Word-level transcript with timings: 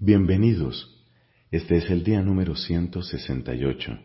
Bienvenidos. 0.00 0.96
Este 1.50 1.78
es 1.78 1.90
el 1.90 2.04
día 2.04 2.22
número 2.22 2.54
168. 2.54 3.98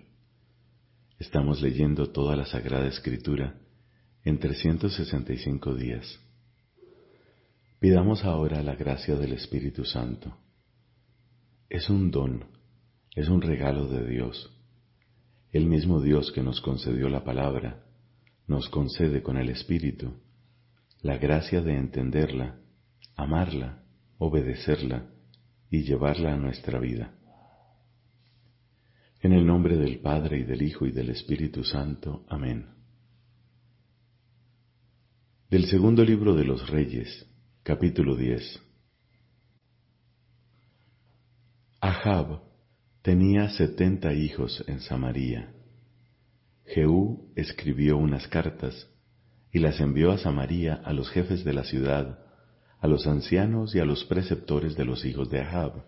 Estamos 1.20 1.62
leyendo 1.62 2.10
toda 2.10 2.36
la 2.36 2.48
Sagrada 2.48 2.88
Escritura 2.88 3.60
en 4.24 4.40
365 4.40 5.76
días. 5.76 6.20
Pidamos 7.80 8.26
ahora 8.26 8.64
la 8.64 8.74
gracia 8.74 9.16
del 9.16 9.34
Espíritu 9.34 9.86
Santo. 9.86 10.36
Es 11.70 11.92
un 11.92 12.10
don, 12.10 12.44
es 13.16 13.30
un 13.30 13.44
regalo 13.44 13.88
de 13.88 14.08
Dios. 14.08 14.52
El 15.52 15.68
mismo 15.68 16.02
Dios 16.02 16.32
que 16.32 16.42
nos 16.42 16.60
concedió 16.60 17.08
la 17.08 17.24
palabra, 17.24 17.86
nos 18.48 18.68
concede 18.68 19.22
con 19.22 19.38
el 19.38 19.50
Espíritu 19.50 20.12
la 21.04 21.20
gracia 21.20 21.62
de 21.62 21.78
entenderla, 21.78 22.58
amarla, 23.16 23.84
obedecerla, 24.18 25.14
y 25.74 25.82
llevarla 25.82 26.36
a 26.36 26.38
nuestra 26.38 26.78
vida. 26.78 27.16
En 29.22 29.34
el 29.34 29.44
nombre 29.44 29.76
del 29.76 30.02
Padre 30.02 30.38
y 30.38 30.44
del 30.44 30.62
Hijo 30.62 30.86
y 30.86 30.92
del 30.92 31.10
Espíritu 31.10 31.64
Santo. 31.64 32.24
Amén. 32.30 32.68
Del 35.50 35.66
segundo 35.66 36.06
libro 36.06 36.36
de 36.36 36.46
los 36.46 36.70
Reyes, 36.70 37.26
capítulo 37.64 38.16
10. 38.16 38.62
Ahab 41.82 42.44
tenía 43.02 43.50
setenta 43.50 44.14
hijos 44.14 44.64
en 44.68 44.80
Samaria. 44.80 45.56
Jehú 46.68 47.34
escribió 47.36 47.98
unas 47.98 48.28
cartas 48.28 48.88
y 49.52 49.58
las 49.58 49.80
envió 49.80 50.12
a 50.12 50.20
Samaria 50.20 50.76
a 50.86 50.94
los 50.94 51.10
jefes 51.10 51.44
de 51.44 51.54
la 51.54 51.64
ciudad 51.64 52.20
a 52.84 52.88
los 52.88 53.08
ancianos 53.08 53.74
y 53.74 53.80
a 53.80 53.86
los 53.86 54.04
preceptores 54.04 54.76
de 54.76 54.84
los 54.84 55.06
hijos 55.06 55.30
de 55.30 55.40
Ahab. 55.40 55.86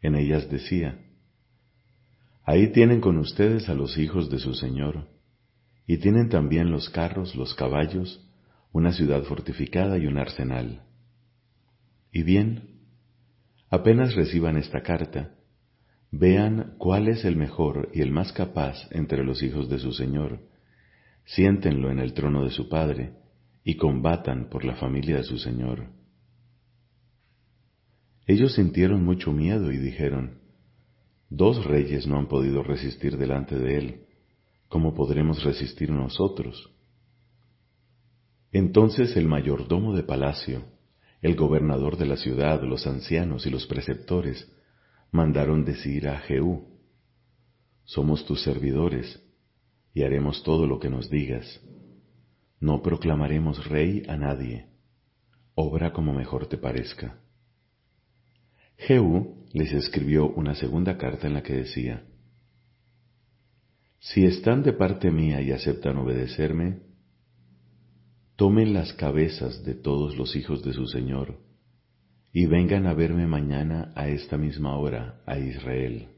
En 0.00 0.14
ellas 0.14 0.48
decía, 0.48 1.00
Ahí 2.44 2.68
tienen 2.68 3.00
con 3.00 3.18
ustedes 3.18 3.68
a 3.68 3.74
los 3.74 3.98
hijos 3.98 4.30
de 4.30 4.38
su 4.38 4.54
Señor, 4.54 5.08
y 5.88 5.98
tienen 5.98 6.28
también 6.28 6.70
los 6.70 6.90
carros, 6.90 7.34
los 7.34 7.56
caballos, 7.56 8.24
una 8.70 8.92
ciudad 8.92 9.24
fortificada 9.24 9.98
y 9.98 10.06
un 10.06 10.16
arsenal. 10.16 10.84
Y 12.12 12.22
bien, 12.22 12.84
apenas 13.68 14.14
reciban 14.14 14.56
esta 14.56 14.82
carta, 14.82 15.34
vean 16.12 16.76
cuál 16.78 17.08
es 17.08 17.24
el 17.24 17.34
mejor 17.34 17.88
y 17.92 18.02
el 18.02 18.12
más 18.12 18.32
capaz 18.32 18.76
entre 18.92 19.24
los 19.24 19.42
hijos 19.42 19.68
de 19.68 19.80
su 19.80 19.90
Señor, 19.90 20.38
siéntenlo 21.24 21.90
en 21.90 21.98
el 21.98 22.12
trono 22.14 22.44
de 22.44 22.50
su 22.50 22.68
Padre, 22.68 23.19
y 23.64 23.76
combatan 23.76 24.48
por 24.48 24.64
la 24.64 24.76
familia 24.76 25.16
de 25.16 25.24
su 25.24 25.38
Señor. 25.38 25.86
Ellos 28.26 28.54
sintieron 28.54 29.04
mucho 29.04 29.32
miedo 29.32 29.72
y 29.72 29.76
dijeron, 29.76 30.38
Dos 31.28 31.64
reyes 31.64 32.06
no 32.06 32.18
han 32.18 32.26
podido 32.26 32.62
resistir 32.62 33.16
delante 33.16 33.56
de 33.56 33.78
él, 33.78 34.00
¿cómo 34.68 34.94
podremos 34.94 35.44
resistir 35.44 35.90
nosotros? 35.90 36.70
Entonces 38.52 39.16
el 39.16 39.28
mayordomo 39.28 39.94
de 39.94 40.02
palacio, 40.02 40.64
el 41.22 41.36
gobernador 41.36 41.96
de 41.96 42.06
la 42.06 42.16
ciudad, 42.16 42.62
los 42.62 42.86
ancianos 42.86 43.46
y 43.46 43.50
los 43.50 43.66
preceptores 43.66 44.50
mandaron 45.12 45.64
decir 45.64 46.08
a 46.08 46.18
Jehú, 46.20 46.66
Somos 47.84 48.24
tus 48.24 48.42
servidores, 48.42 49.22
y 49.92 50.02
haremos 50.02 50.42
todo 50.42 50.66
lo 50.66 50.78
que 50.78 50.88
nos 50.88 51.10
digas 51.10 51.60
no 52.60 52.82
proclamaremos 52.82 53.66
rey 53.66 54.02
a 54.06 54.16
nadie. 54.16 54.66
Obra 55.54 55.92
como 55.92 56.12
mejor 56.12 56.46
te 56.46 56.58
parezca. 56.58 57.18
Jehú 58.76 59.46
les 59.52 59.72
escribió 59.72 60.28
una 60.28 60.54
segunda 60.54 60.96
carta 60.96 61.26
en 61.26 61.34
la 61.34 61.42
que 61.42 61.54
decía, 61.54 62.04
Si 63.98 64.24
están 64.24 64.62
de 64.62 64.72
parte 64.72 65.10
mía 65.10 65.40
y 65.42 65.52
aceptan 65.52 65.96
obedecerme, 65.96 66.80
tomen 68.36 68.72
las 68.72 68.92
cabezas 68.94 69.64
de 69.64 69.74
todos 69.74 70.16
los 70.16 70.36
hijos 70.36 70.62
de 70.62 70.72
su 70.72 70.86
Señor 70.86 71.38
y 72.32 72.46
vengan 72.46 72.86
a 72.86 72.94
verme 72.94 73.26
mañana 73.26 73.92
a 73.96 74.08
esta 74.08 74.38
misma 74.38 74.76
hora 74.76 75.20
a 75.26 75.38
Israel. 75.38 76.08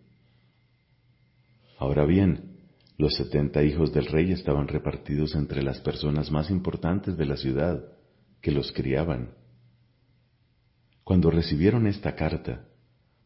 Ahora 1.78 2.04
bien, 2.04 2.51
los 2.98 3.14
setenta 3.14 3.62
hijos 3.62 3.92
del 3.92 4.06
rey 4.06 4.32
estaban 4.32 4.68
repartidos 4.68 5.34
entre 5.34 5.62
las 5.62 5.80
personas 5.80 6.30
más 6.30 6.50
importantes 6.50 7.16
de 7.16 7.26
la 7.26 7.36
ciudad, 7.36 7.84
que 8.40 8.50
los 8.50 8.72
criaban. 8.72 9.34
Cuando 11.04 11.30
recibieron 11.30 11.86
esta 11.86 12.14
carta, 12.14 12.68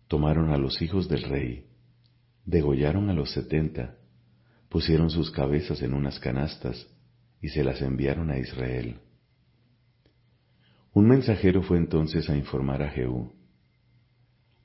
tomaron 0.08 0.50
a 0.50 0.56
los 0.56 0.80
hijos 0.82 1.08
del 1.08 1.22
rey, 1.22 1.66
degollaron 2.44 3.10
a 3.10 3.12
los 3.12 3.32
setenta, 3.32 3.96
pusieron 4.68 5.10
sus 5.10 5.30
cabezas 5.30 5.82
en 5.82 5.94
unas 5.94 6.18
canastas 6.20 6.86
y 7.40 7.48
se 7.48 7.64
las 7.64 7.82
enviaron 7.82 8.30
a 8.30 8.38
Israel. 8.38 9.00
Un 10.92 11.08
mensajero 11.08 11.62
fue 11.62 11.76
entonces 11.76 12.30
a 12.30 12.36
informar 12.36 12.82
a 12.82 12.90
Jehú. 12.90 13.32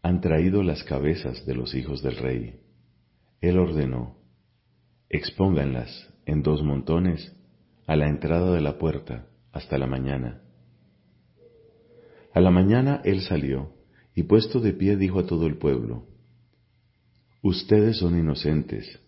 Han 0.01 0.21
traído 0.21 0.63
las 0.63 0.83
cabezas 0.83 1.45
de 1.45 1.55
los 1.55 1.75
hijos 1.75 2.01
del 2.01 2.15
rey. 2.15 2.61
Él 3.41 3.59
ordenó, 3.59 4.20
expónganlas 5.13 6.09
en 6.25 6.41
dos 6.41 6.63
montones 6.63 7.35
a 7.85 7.97
la 7.97 8.07
entrada 8.07 8.53
de 8.53 8.61
la 8.61 8.77
puerta 8.77 9.27
hasta 9.51 9.77
la 9.77 9.85
mañana. 9.85 10.41
A 12.33 12.39
la 12.39 12.49
mañana 12.49 13.01
él 13.03 13.21
salió 13.21 13.73
y 14.15 14.23
puesto 14.23 14.61
de 14.61 14.71
pie 14.71 14.95
dijo 14.95 15.19
a 15.19 15.25
todo 15.25 15.47
el 15.47 15.57
pueblo, 15.57 16.07
Ustedes 17.41 17.97
son 17.97 18.17
inocentes, 18.17 19.01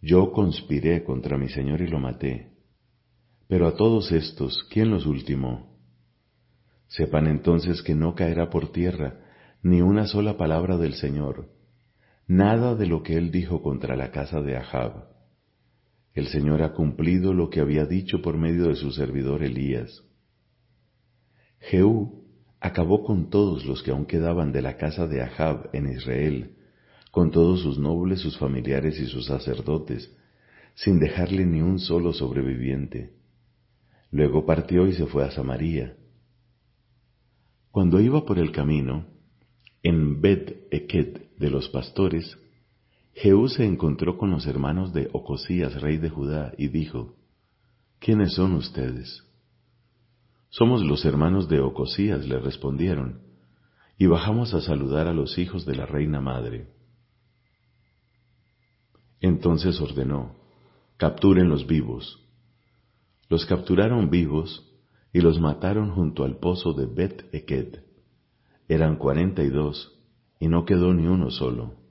yo 0.00 0.30
conspiré 0.30 1.02
contra 1.02 1.38
mi 1.38 1.48
Señor 1.48 1.80
y 1.80 1.88
lo 1.88 1.98
maté, 1.98 2.52
pero 3.48 3.66
a 3.66 3.74
todos 3.74 4.12
estos, 4.12 4.62
¿quién 4.70 4.90
los 4.90 5.06
ultimó? 5.06 5.76
Sepan 6.86 7.26
entonces 7.26 7.82
que 7.82 7.96
no 7.96 8.14
caerá 8.14 8.48
por 8.48 8.70
tierra 8.70 9.18
ni 9.60 9.80
una 9.80 10.06
sola 10.06 10.36
palabra 10.36 10.76
del 10.76 10.94
Señor, 10.94 11.50
nada 12.28 12.76
de 12.76 12.86
lo 12.86 13.02
que 13.02 13.16
él 13.16 13.32
dijo 13.32 13.60
contra 13.60 13.96
la 13.96 14.12
casa 14.12 14.40
de 14.40 14.56
Ahab 14.56 15.15
el 16.16 16.28
Señor 16.28 16.62
ha 16.62 16.72
cumplido 16.72 17.34
lo 17.34 17.50
que 17.50 17.60
había 17.60 17.84
dicho 17.84 18.22
por 18.22 18.38
medio 18.38 18.68
de 18.68 18.76
su 18.76 18.90
servidor 18.90 19.42
Elías. 19.42 20.02
Jehú 21.60 22.24
acabó 22.58 23.04
con 23.04 23.28
todos 23.28 23.66
los 23.66 23.82
que 23.82 23.90
aún 23.90 24.06
quedaban 24.06 24.50
de 24.50 24.62
la 24.62 24.78
casa 24.78 25.06
de 25.06 25.20
Ahab 25.20 25.68
en 25.74 25.92
Israel, 25.92 26.56
con 27.10 27.30
todos 27.30 27.60
sus 27.60 27.78
nobles, 27.78 28.20
sus 28.20 28.38
familiares 28.38 28.98
y 28.98 29.06
sus 29.06 29.26
sacerdotes, 29.26 30.10
sin 30.74 30.98
dejarle 30.98 31.44
ni 31.44 31.60
un 31.60 31.78
solo 31.78 32.14
sobreviviente. 32.14 33.12
Luego 34.10 34.46
partió 34.46 34.86
y 34.86 34.94
se 34.94 35.04
fue 35.04 35.22
a 35.22 35.30
Samaria. 35.30 35.96
Cuando 37.70 38.00
iba 38.00 38.24
por 38.24 38.38
el 38.38 38.52
camino, 38.52 39.04
en 39.82 40.22
Bet 40.22 40.66
Eket 40.70 41.36
de 41.36 41.50
los 41.50 41.68
pastores, 41.68 42.38
Jehú 43.16 43.48
se 43.48 43.64
encontró 43.64 44.18
con 44.18 44.30
los 44.30 44.46
hermanos 44.46 44.92
de 44.92 45.08
Ocosías, 45.10 45.80
rey 45.80 45.96
de 45.96 46.10
Judá, 46.10 46.52
y 46.58 46.68
dijo, 46.68 47.14
¿Quiénes 47.98 48.34
son 48.34 48.52
ustedes? 48.52 49.24
Somos 50.50 50.84
los 50.84 51.02
hermanos 51.06 51.48
de 51.48 51.60
Ocosías, 51.60 52.26
le 52.28 52.38
respondieron, 52.38 53.22
y 53.96 54.04
bajamos 54.04 54.52
a 54.52 54.60
saludar 54.60 55.06
a 55.06 55.14
los 55.14 55.38
hijos 55.38 55.64
de 55.64 55.76
la 55.76 55.86
reina 55.86 56.20
madre. 56.20 56.68
Entonces 59.22 59.80
ordenó, 59.80 60.36
capturen 60.98 61.48
los 61.48 61.66
vivos. 61.66 62.22
Los 63.30 63.46
capturaron 63.46 64.10
vivos 64.10 64.70
y 65.14 65.22
los 65.22 65.40
mataron 65.40 65.90
junto 65.92 66.22
al 66.22 66.36
pozo 66.36 66.74
de 66.74 66.84
Bet 66.84 67.34
Eked. 67.34 67.80
Eran 68.68 68.96
cuarenta 68.96 69.42
y 69.42 69.48
dos, 69.48 69.98
y 70.38 70.48
no 70.48 70.66
quedó 70.66 70.92
ni 70.92 71.06
uno 71.06 71.30
solo. 71.30 71.85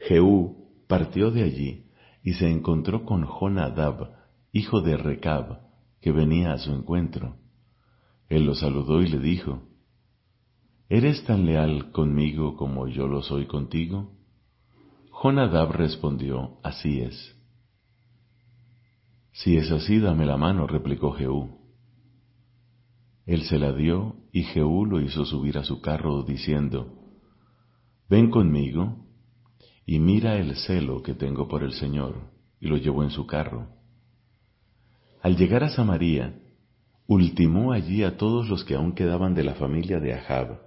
Jehú 0.00 0.84
partió 0.88 1.30
de 1.30 1.42
allí 1.42 1.86
y 2.22 2.34
se 2.34 2.50
encontró 2.50 3.04
con 3.04 3.24
Jonadab, 3.24 4.12
hijo 4.52 4.80
de 4.80 4.96
Recab, 4.96 5.60
que 6.00 6.12
venía 6.12 6.52
a 6.52 6.58
su 6.58 6.72
encuentro. 6.72 7.36
Él 8.28 8.44
lo 8.44 8.54
saludó 8.54 9.02
y 9.02 9.08
le 9.08 9.18
dijo, 9.18 9.62
¿Eres 10.88 11.24
tan 11.24 11.46
leal 11.46 11.92
conmigo 11.92 12.56
como 12.56 12.88
yo 12.88 13.06
lo 13.06 13.22
soy 13.22 13.46
contigo? 13.46 14.12
Jonadab 15.10 15.72
respondió, 15.72 16.58
Así 16.62 17.00
es. 17.00 17.36
Si 19.32 19.56
es 19.56 19.70
así, 19.70 20.00
dame 20.00 20.26
la 20.26 20.36
mano, 20.36 20.66
replicó 20.66 21.12
Jehú. 21.12 21.60
Él 23.26 23.42
se 23.42 23.58
la 23.58 23.72
dio 23.72 24.16
y 24.32 24.42
Jehú 24.42 24.86
lo 24.86 25.00
hizo 25.00 25.24
subir 25.24 25.58
a 25.58 25.64
su 25.64 25.80
carro 25.80 26.22
diciendo, 26.24 26.96
Ven 28.08 28.30
conmigo 28.30 29.09
y 29.90 29.98
mira 29.98 30.38
el 30.38 30.54
celo 30.54 31.02
que 31.02 31.14
tengo 31.14 31.48
por 31.48 31.64
el 31.64 31.72
Señor, 31.72 32.14
y 32.60 32.68
lo 32.68 32.76
llevó 32.76 33.02
en 33.02 33.10
su 33.10 33.26
carro. 33.26 33.66
Al 35.20 35.36
llegar 35.36 35.64
a 35.64 35.70
Samaria, 35.70 36.38
ultimó 37.08 37.72
allí 37.72 38.04
a 38.04 38.16
todos 38.16 38.48
los 38.48 38.62
que 38.62 38.76
aún 38.76 38.94
quedaban 38.94 39.34
de 39.34 39.42
la 39.42 39.56
familia 39.56 39.98
de 39.98 40.14
Ahab, 40.14 40.60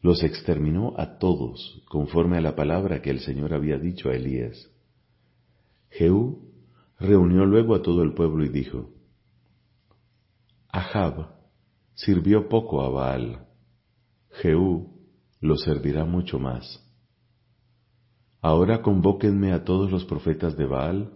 los 0.00 0.24
exterminó 0.24 0.94
a 0.98 1.20
todos 1.20 1.84
conforme 1.88 2.36
a 2.36 2.40
la 2.40 2.56
palabra 2.56 3.00
que 3.00 3.10
el 3.10 3.20
Señor 3.20 3.54
había 3.54 3.78
dicho 3.78 4.08
a 4.08 4.16
Elías. 4.16 4.72
Jehú 5.90 6.50
reunió 6.98 7.44
luego 7.46 7.76
a 7.76 7.82
todo 7.82 8.02
el 8.02 8.12
pueblo 8.12 8.44
y 8.44 8.48
dijo, 8.48 8.90
Ahab 10.66 11.28
sirvió 11.94 12.48
poco 12.48 12.82
a 12.82 12.88
Baal, 12.88 13.46
Jehú 14.30 14.98
lo 15.40 15.56
servirá 15.58 16.04
mucho 16.04 16.40
más. 16.40 16.81
Ahora 18.42 18.82
convóquenme 18.82 19.52
a 19.52 19.62
todos 19.62 19.90
los 19.92 20.04
profetas 20.04 20.56
de 20.56 20.66
Baal, 20.66 21.12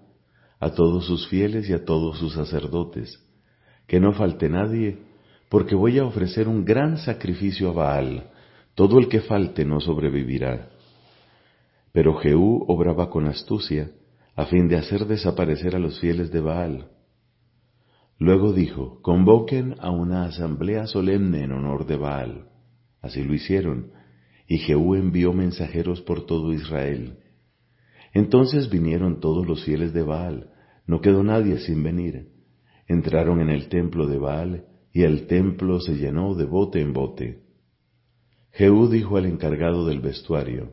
a 0.61 0.70
todos 0.70 1.06
sus 1.06 1.28
fieles 1.28 1.69
y 1.69 1.73
a 1.73 1.84
todos 1.84 2.19
sus 2.19 2.34
sacerdotes, 2.34 3.20
que 3.88 3.99
no 3.99 4.12
falte 4.12 4.49
nadie, 4.49 5.00
porque 5.49 5.75
voy 5.75 5.99
a 5.99 6.05
ofrecer 6.05 6.46
un 6.46 6.64
gran 6.64 6.99
sacrificio 6.99 7.70
a 7.70 7.73
Baal, 7.73 8.31
todo 8.76 9.00
el 9.00 9.08
que 9.08 9.20
falte 9.20 9.64
no 9.64 9.81
sobrevivirá. 9.81 10.70
Pero 11.93 12.14
Jehú 12.14 12.64
obraba 12.69 13.11
con 13.11 13.26
astucia, 13.26 13.90
a 14.37 14.46
fin 14.46 14.69
de 14.69 14.76
hacer 14.76 15.06
desaparecer 15.06 15.75
a 15.75 15.81
los 15.81 15.99
fieles 15.99 16.31
de 16.31 16.40
Baal. 16.40 16.90
Luego 18.19 18.52
dijo, 18.52 19.00
convoquen 19.02 19.75
a 19.81 19.90
una 19.90 20.26
asamblea 20.26 20.87
solemne 20.87 21.43
en 21.43 21.52
honor 21.52 21.87
de 21.87 21.96
Baal. 21.96 22.49
Así 23.02 23.25
lo 23.25 23.34
hicieron, 23.34 23.90
y 24.47 24.59
Jehú 24.59 24.95
envió 24.95 25.33
mensajeros 25.33 26.01
por 26.03 26.27
todo 26.27 26.53
Israel. 26.53 27.19
Entonces 28.13 28.71
vinieron 28.71 29.21
todos 29.21 29.47
los 29.47 29.65
fieles 29.65 29.93
de 29.93 30.03
Baal, 30.03 30.51
no 30.87 31.01
quedó 31.01 31.23
nadie 31.23 31.59
sin 31.59 31.83
venir. 31.83 32.29
Entraron 32.87 33.41
en 33.41 33.51
el 33.51 33.69
templo 33.69 34.07
de 34.07 34.19
Baal, 34.19 34.65
y 34.93 35.03
el 35.03 35.27
templo 35.27 35.81
se 35.81 35.97
llenó 35.97 36.35
de 36.35 36.45
bote 36.45 36.81
en 36.81 36.93
bote. 36.93 37.43
Jehú 38.53 38.89
dijo 38.89 39.19
al 39.19 39.27
encargado 39.27 39.87
del 39.87 40.01
vestuario, 40.01 40.71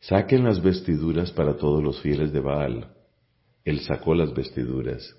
Saquen 0.00 0.44
las 0.44 0.62
vestiduras 0.62 1.30
para 1.30 1.56
todos 1.56 1.84
los 1.84 2.00
fieles 2.00 2.32
de 2.32 2.40
Baal. 2.40 2.94
Él 3.64 3.80
sacó 3.80 4.14
las 4.14 4.34
vestiduras. 4.34 5.14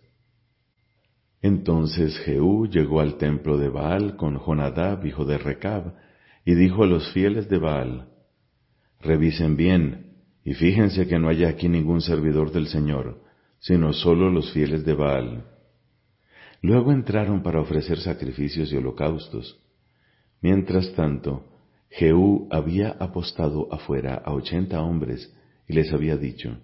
Entonces 1.42 2.18
Jehú 2.20 2.68
llegó 2.68 3.00
al 3.00 3.18
templo 3.18 3.58
de 3.58 3.70
Baal 3.70 4.18
con 4.18 4.38
Jonadab, 4.38 5.06
hijo 5.06 5.24
de 5.24 5.38
Recab, 5.38 5.96
y 6.46 6.56
dijo 6.56 6.84
a 6.84 6.88
los 6.88 7.12
fieles 7.14 7.50
de 7.50 7.60
Baal, 7.60 8.08
Revisen 9.00 9.56
bien, 9.56 10.18
y 10.44 10.54
fíjense 10.54 11.08
que 11.08 11.20
no 11.20 11.30
haya 11.30 11.50
aquí 11.50 11.70
ningún 11.70 12.02
servidor 12.02 12.52
del 12.52 12.68
Señor, 12.68 13.22
sino 13.60 13.94
solo 13.94 14.30
los 14.30 14.52
fieles 14.54 14.86
de 14.86 14.94
Baal. 14.94 15.46
Luego 16.62 16.92
entraron 16.92 17.42
para 17.42 17.60
ofrecer 17.60 18.00
sacrificios 18.00 18.72
y 18.72 18.78
holocaustos. 18.78 19.60
Mientras 20.42 20.94
tanto, 20.94 21.48
Jehú 21.90 22.48
había 22.52 22.92
apostado 22.92 23.72
afuera 23.74 24.22
a 24.24 24.34
ochenta 24.34 24.82
hombres 24.82 25.36
y 25.68 25.74
les 25.74 25.92
había 25.92 26.18
dicho, 26.18 26.58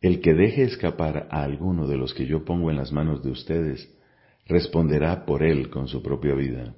El 0.00 0.20
que 0.20 0.34
deje 0.34 0.64
escapar 0.64 1.28
a 1.30 1.42
alguno 1.42 1.86
de 1.86 1.96
los 1.96 2.12
que 2.12 2.26
yo 2.26 2.44
pongo 2.44 2.70
en 2.70 2.76
las 2.76 2.92
manos 2.92 3.22
de 3.22 3.30
ustedes, 3.30 3.88
responderá 4.46 5.24
por 5.24 5.42
él 5.42 5.70
con 5.70 5.86
su 5.86 6.02
propia 6.02 6.34
vida. 6.34 6.74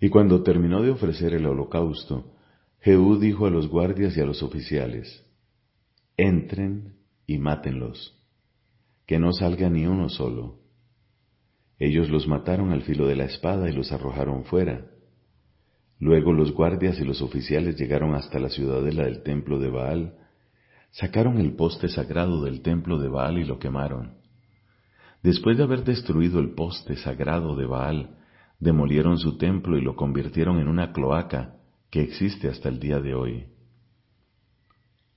Y 0.00 0.10
cuando 0.10 0.42
terminó 0.42 0.82
de 0.82 0.90
ofrecer 0.90 1.34
el 1.34 1.46
holocausto, 1.46 2.32
Jehú 2.80 3.18
dijo 3.18 3.46
a 3.46 3.50
los 3.50 3.68
guardias 3.68 4.16
y 4.16 4.20
a 4.20 4.24
los 4.24 4.42
oficiales, 4.42 5.24
Entren 6.16 6.94
y 7.26 7.38
mátenlos, 7.38 8.16
que 9.06 9.18
no 9.18 9.32
salga 9.32 9.68
ni 9.68 9.86
uno 9.86 10.08
solo. 10.08 10.60
Ellos 11.78 12.10
los 12.10 12.26
mataron 12.26 12.72
al 12.72 12.82
filo 12.82 13.06
de 13.06 13.16
la 13.16 13.24
espada 13.24 13.68
y 13.68 13.72
los 13.72 13.92
arrojaron 13.92 14.44
fuera. 14.44 14.86
Luego 16.00 16.32
los 16.32 16.52
guardias 16.52 16.98
y 17.00 17.04
los 17.04 17.22
oficiales 17.22 17.76
llegaron 17.76 18.14
hasta 18.14 18.38
la 18.38 18.48
ciudadela 18.48 19.04
del 19.04 19.22
templo 19.22 19.58
de 19.58 19.68
Baal, 19.68 20.14
sacaron 20.90 21.38
el 21.38 21.54
poste 21.54 21.88
sagrado 21.88 22.42
del 22.44 22.62
templo 22.62 22.98
de 22.98 23.08
Baal 23.08 23.38
y 23.38 23.44
lo 23.44 23.58
quemaron. 23.58 24.14
Después 25.22 25.56
de 25.56 25.64
haber 25.64 25.84
destruido 25.84 26.38
el 26.38 26.54
poste 26.54 26.96
sagrado 26.96 27.56
de 27.56 27.66
Baal, 27.66 28.16
demolieron 28.58 29.18
su 29.18 29.38
templo 29.38 29.78
y 29.78 29.80
lo 29.80 29.94
convirtieron 29.94 30.58
en 30.58 30.68
una 30.68 30.92
cloaca 30.92 31.56
que 31.90 32.02
existe 32.02 32.48
hasta 32.48 32.68
el 32.68 32.78
día 32.80 33.00
de 33.00 33.14
hoy. 33.14 33.46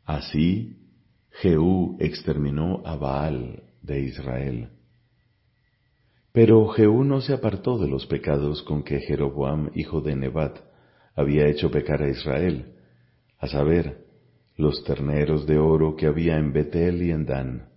Así, 0.06 0.78
Jehú 1.32 1.98
exterminó 2.00 2.82
a 2.86 2.96
Baal 2.96 3.64
de 3.82 4.02
Israel. 4.02 4.70
Pero 6.32 6.68
Jehú 6.70 7.04
no 7.04 7.22
se 7.22 7.34
apartó 7.34 7.78
de 7.78 7.88
los 7.88 8.06
pecados 8.06 8.64
con 8.64 8.84
que 8.84 9.00
Jeroboam, 9.00 9.70
hijo 9.76 10.02
de 10.02 10.16
Nebat, 10.16 10.60
había 11.16 11.48
hecho 11.48 11.70
pecar 11.70 12.02
a 12.02 12.10
Israel, 12.10 12.74
a 13.38 13.48
saber, 13.48 14.06
los 14.56 14.84
terneros 14.84 15.46
de 15.46 15.58
oro 15.58 15.96
que 15.96 16.06
había 16.06 16.38
en 16.38 16.54
Betel 16.54 17.02
y 17.02 17.12
en 17.12 17.26
Dan. 17.26 17.70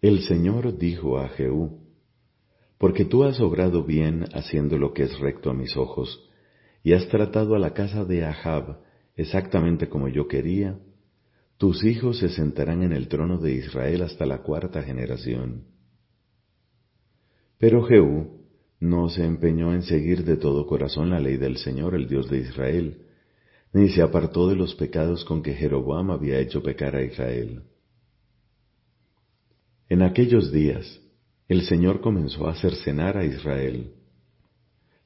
El 0.00 0.20
Señor 0.22 0.78
dijo 0.78 1.18
a 1.18 1.28
Jehú, 1.30 1.77
porque 2.78 3.04
tú 3.04 3.24
has 3.24 3.40
obrado 3.40 3.84
bien 3.84 4.24
haciendo 4.32 4.78
lo 4.78 4.94
que 4.94 5.02
es 5.04 5.18
recto 5.18 5.50
a 5.50 5.54
mis 5.54 5.76
ojos, 5.76 6.28
y 6.82 6.92
has 6.92 7.08
tratado 7.08 7.54
a 7.54 7.58
la 7.58 7.74
casa 7.74 8.04
de 8.04 8.24
Ahab 8.24 8.78
exactamente 9.16 9.88
como 9.88 10.08
yo 10.08 10.28
quería, 10.28 10.78
tus 11.58 11.82
hijos 11.82 12.18
se 12.18 12.28
sentarán 12.28 12.84
en 12.84 12.92
el 12.92 13.08
trono 13.08 13.38
de 13.38 13.52
Israel 13.52 14.02
hasta 14.02 14.24
la 14.26 14.42
cuarta 14.42 14.82
generación. 14.84 15.64
Pero 17.58 17.82
Jehú 17.82 18.38
no 18.78 19.08
se 19.08 19.24
empeñó 19.24 19.74
en 19.74 19.82
seguir 19.82 20.24
de 20.24 20.36
todo 20.36 20.68
corazón 20.68 21.10
la 21.10 21.18
ley 21.18 21.36
del 21.36 21.56
Señor, 21.56 21.96
el 21.96 22.06
Dios 22.06 22.30
de 22.30 22.38
Israel, 22.38 23.02
ni 23.72 23.88
se 23.88 24.02
apartó 24.02 24.48
de 24.48 24.54
los 24.54 24.76
pecados 24.76 25.24
con 25.24 25.42
que 25.42 25.54
Jeroboam 25.54 26.12
había 26.12 26.38
hecho 26.38 26.62
pecar 26.62 26.94
a 26.94 27.02
Israel. 27.02 27.64
En 29.88 30.02
aquellos 30.02 30.52
días, 30.52 31.00
el 31.48 31.62
Señor 31.62 32.00
comenzó 32.02 32.46
a 32.46 32.54
cercenar 32.54 33.16
a 33.16 33.24
Israel. 33.24 33.94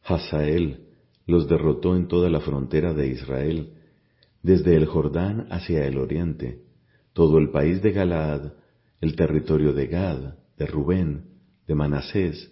Hazael 0.02 0.88
los 1.24 1.48
derrotó 1.48 1.96
en 1.96 2.08
toda 2.08 2.28
la 2.28 2.40
frontera 2.40 2.92
de 2.92 3.06
Israel, 3.06 3.74
desde 4.42 4.74
el 4.74 4.86
Jordán 4.86 5.46
hacia 5.50 5.86
el 5.86 5.98
oriente, 5.98 6.62
todo 7.12 7.38
el 7.38 7.50
país 7.50 7.80
de 7.80 7.92
Galaad, 7.92 8.54
el 9.00 9.14
territorio 9.14 9.72
de 9.72 9.86
Gad, 9.86 10.34
de 10.58 10.66
Rubén, 10.66 11.26
de 11.68 11.76
Manasés, 11.76 12.50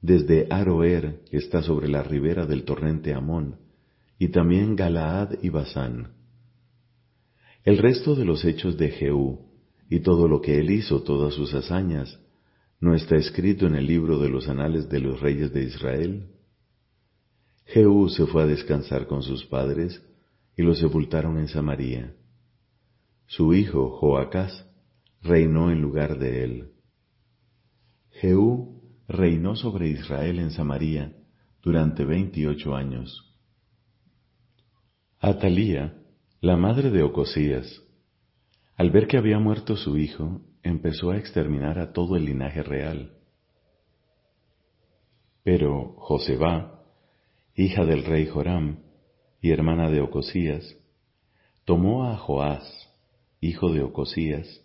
desde 0.00 0.46
Aroer, 0.50 1.22
que 1.28 1.38
está 1.38 1.62
sobre 1.62 1.88
la 1.88 2.04
ribera 2.04 2.46
del 2.46 2.62
torrente 2.62 3.12
Amón, 3.12 3.56
y 4.20 4.28
también 4.28 4.76
Galaad 4.76 5.42
y 5.42 5.48
Basán. 5.48 6.12
El 7.64 7.78
resto 7.78 8.14
de 8.14 8.24
los 8.24 8.44
hechos 8.44 8.76
de 8.76 8.90
Jehú, 8.90 9.40
y 9.90 10.00
todo 10.00 10.28
lo 10.28 10.40
que 10.40 10.60
él 10.60 10.70
hizo, 10.70 11.02
todas 11.02 11.34
sus 11.34 11.52
hazañas, 11.54 12.20
¿No 12.80 12.94
está 12.94 13.16
escrito 13.16 13.66
en 13.66 13.74
el 13.74 13.86
libro 13.86 14.18
de 14.18 14.28
los 14.28 14.48
anales 14.48 14.88
de 14.88 15.00
los 15.00 15.20
reyes 15.20 15.52
de 15.52 15.64
Israel? 15.64 16.30
Jehú 17.64 18.08
se 18.10 18.26
fue 18.26 18.42
a 18.42 18.46
descansar 18.46 19.06
con 19.06 19.22
sus 19.22 19.44
padres 19.46 20.02
y 20.56 20.62
lo 20.62 20.74
sepultaron 20.74 21.38
en 21.38 21.48
Samaria. 21.48 22.14
Su 23.26 23.54
hijo 23.54 23.90
Joacás 23.98 24.66
reinó 25.22 25.70
en 25.70 25.80
lugar 25.80 26.18
de 26.18 26.44
él. 26.44 26.72
Jehú 28.10 28.82
reinó 29.08 29.56
sobre 29.56 29.88
Israel 29.88 30.38
en 30.38 30.50
Samaria 30.50 31.16
durante 31.62 32.04
veintiocho 32.04 32.74
años. 32.74 33.34
Atalía, 35.18 35.98
la 36.40 36.56
madre 36.56 36.90
de 36.90 37.02
Ocosías, 37.02 37.82
al 38.76 38.90
ver 38.90 39.06
que 39.06 39.16
había 39.16 39.38
muerto 39.38 39.76
su 39.76 39.96
hijo, 39.96 40.42
empezó 40.66 41.10
a 41.10 41.18
exterminar 41.18 41.78
a 41.78 41.92
todo 41.92 42.16
el 42.16 42.24
linaje 42.24 42.62
real. 42.62 43.12
Pero 45.42 45.94
Joseba, 45.98 46.82
hija 47.54 47.84
del 47.84 48.04
rey 48.04 48.26
Joram 48.26 48.80
y 49.40 49.52
hermana 49.52 49.90
de 49.90 50.00
Ocosías, 50.00 50.76
tomó 51.64 52.04
a 52.04 52.16
Joás, 52.16 52.64
hijo 53.40 53.72
de 53.72 53.82
Ocosías, 53.82 54.62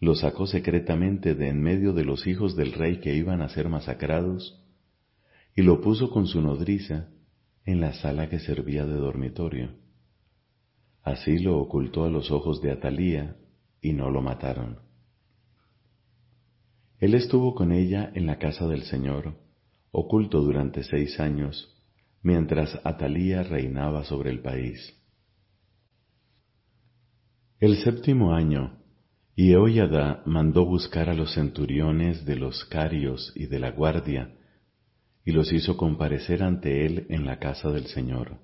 lo 0.00 0.14
sacó 0.14 0.46
secretamente 0.46 1.34
de 1.34 1.48
en 1.48 1.62
medio 1.62 1.92
de 1.92 2.04
los 2.04 2.26
hijos 2.26 2.56
del 2.56 2.72
rey 2.72 3.00
que 3.00 3.14
iban 3.14 3.42
a 3.42 3.48
ser 3.48 3.68
masacrados, 3.68 4.62
y 5.54 5.62
lo 5.62 5.80
puso 5.80 6.10
con 6.10 6.26
su 6.26 6.42
nodriza 6.42 7.08
en 7.64 7.80
la 7.80 7.92
sala 7.94 8.28
que 8.28 8.38
servía 8.38 8.84
de 8.84 8.94
dormitorio. 8.94 9.70
Así 11.02 11.38
lo 11.38 11.58
ocultó 11.58 12.04
a 12.04 12.10
los 12.10 12.30
ojos 12.30 12.60
de 12.60 12.72
Atalía 12.72 13.36
y 13.80 13.92
no 13.92 14.10
lo 14.10 14.22
mataron. 14.22 14.85
Él 16.98 17.14
estuvo 17.14 17.54
con 17.54 17.72
ella 17.72 18.10
en 18.14 18.26
la 18.26 18.38
casa 18.38 18.66
del 18.66 18.82
Señor, 18.82 19.34
oculto 19.90 20.40
durante 20.40 20.82
seis 20.82 21.20
años, 21.20 21.76
mientras 22.22 22.80
Atalía 22.84 23.42
reinaba 23.42 24.04
sobre 24.04 24.30
el 24.30 24.40
país. 24.40 24.94
El 27.60 27.76
séptimo 27.76 28.34
año, 28.34 28.78
Yehoyada 29.34 30.22
mandó 30.24 30.64
buscar 30.64 31.10
a 31.10 31.14
los 31.14 31.34
centuriones 31.34 32.24
de 32.24 32.36
los 32.36 32.64
carios 32.64 33.32
y 33.34 33.46
de 33.46 33.58
la 33.58 33.70
guardia, 33.70 34.34
y 35.24 35.32
los 35.32 35.52
hizo 35.52 35.76
comparecer 35.76 36.42
ante 36.42 36.86
él 36.86 37.06
en 37.10 37.26
la 37.26 37.38
casa 37.38 37.70
del 37.70 37.86
Señor. 37.86 38.38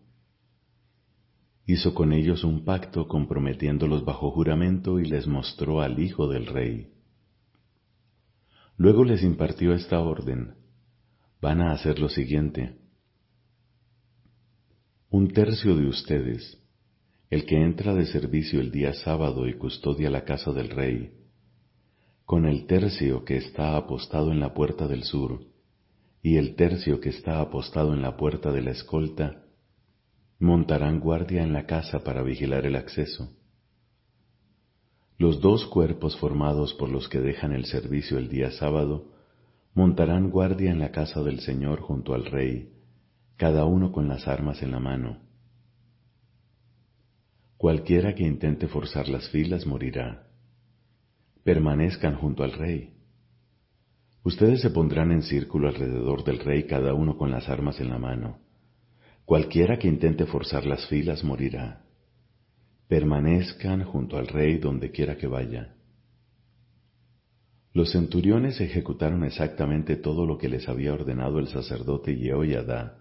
Hizo 1.65 1.95
con 1.95 2.13
ellos 2.13 2.45
un 2.45 2.65
pacto 2.65 3.09
comprometiéndolos 3.09 4.05
bajo 4.05 4.31
juramento 4.31 4.99
y 4.99 5.07
les 5.07 5.27
mostró 5.27 5.81
al 5.81 5.99
Hijo 5.99 6.29
del 6.29 6.47
Rey. 6.47 6.93
Luego 8.83 9.05
les 9.05 9.23
impartió 9.23 9.75
esta 9.75 10.01
orden. 10.01 10.57
Van 11.41 11.61
a 11.61 11.71
hacer 11.71 12.01
lo 12.01 12.09
siguiente. 12.09 12.81
Un 15.09 15.29
tercio 15.29 15.77
de 15.77 15.87
ustedes, 15.87 16.61
el 17.31 17.47
que 17.47 17.63
entra 17.63 17.95
de 17.95 18.07
servicio 18.07 18.61
el 18.61 18.73
día 18.73 18.93
sábado 18.93 19.47
y 19.47 19.55
custodia 19.55 20.11
la 20.11 20.25
casa 20.25 20.51
del 20.51 20.69
rey, 20.69 21.13
con 22.25 22.45
el 22.45 22.67
tercio 22.67 23.25
que 23.25 23.37
está 23.37 23.77
apostado 23.77 24.33
en 24.33 24.41
la 24.41 24.53
puerta 24.53 24.89
del 24.89 25.05
sur, 25.05 25.45
y 26.21 26.39
el 26.39 26.57
tercio 26.57 26.99
que 26.99 27.11
está 27.11 27.41
apostado 27.41 27.95
en 27.95 28.03
la 28.03 28.17
puerta 28.17 28.51
de 28.51 28.63
la 28.63 28.73
escolta, 28.73 29.45
montarán 30.41 30.99
guardia 30.99 31.45
en 31.45 31.53
la 31.53 31.67
casa 31.67 32.03
para 32.03 32.25
vigilar 32.25 32.67
el 32.67 32.75
acceso. 32.75 33.31
Los 35.23 35.41
dos 35.41 35.67
cuerpos 35.67 36.17
formados 36.17 36.75
por 36.75 36.89
los 36.89 37.09
que 37.09 37.21
dejan 37.21 37.53
el 37.53 37.67
servicio 37.67 38.19
el 38.19 38.29
día 38.29 38.51
sábado 38.51 39.13
montarán 39.73 40.31
guardia 40.31 40.73
en 40.73 40.81
la 40.81 40.91
casa 40.91 41.23
del 41.23 41.39
Señor 41.39 41.81
junto 41.81 42.15
al 42.15 42.25
Rey, 42.25 42.73
cada 43.37 43.65
uno 43.65 43.93
con 43.93 44.09
las 44.09 44.27
armas 44.27 44.61
en 44.65 44.73
la 44.73 44.81
mano. 44.81 45.21
Cualquiera 47.57 48.17
que 48.17 48.25
intente 48.25 48.67
forzar 48.67 49.09
las 49.09 49.29
filas 49.29 49.65
morirá. 49.65 50.27
Permanezcan 51.45 52.17
junto 52.17 52.43
al 52.43 52.55
Rey. 52.55 52.93
Ustedes 54.25 54.61
se 54.61 54.71
pondrán 54.71 55.13
en 55.13 55.23
círculo 55.23 55.69
alrededor 55.69 56.25
del 56.25 56.41
Rey 56.41 56.67
cada 56.67 56.95
uno 56.95 57.17
con 57.17 57.31
las 57.31 57.49
armas 57.49 57.79
en 57.79 57.91
la 57.91 57.99
mano. 57.99 58.41
Cualquiera 59.25 59.79
que 59.79 59.87
intente 59.87 60.27
forzar 60.27 60.67
las 60.67 60.85
filas 60.89 61.23
morirá 61.23 61.82
permanezcan 62.93 63.85
junto 63.85 64.19
al 64.19 64.27
rey 64.27 64.59
donde 64.59 64.91
quiera 64.91 65.17
que 65.17 65.27
vaya. 65.27 65.77
Los 67.73 67.93
centuriones 67.93 68.61
ejecutaron 68.61 69.25
exactamente 69.25 69.97
todo 69.97 70.27
lo 70.27 70.37
que 70.37 70.51
les 70.51 70.69
había 70.69 70.93
ordenado 70.93 71.39
el 71.39 71.49
sacerdote 71.49 72.15
Yehoyadá. 72.15 72.99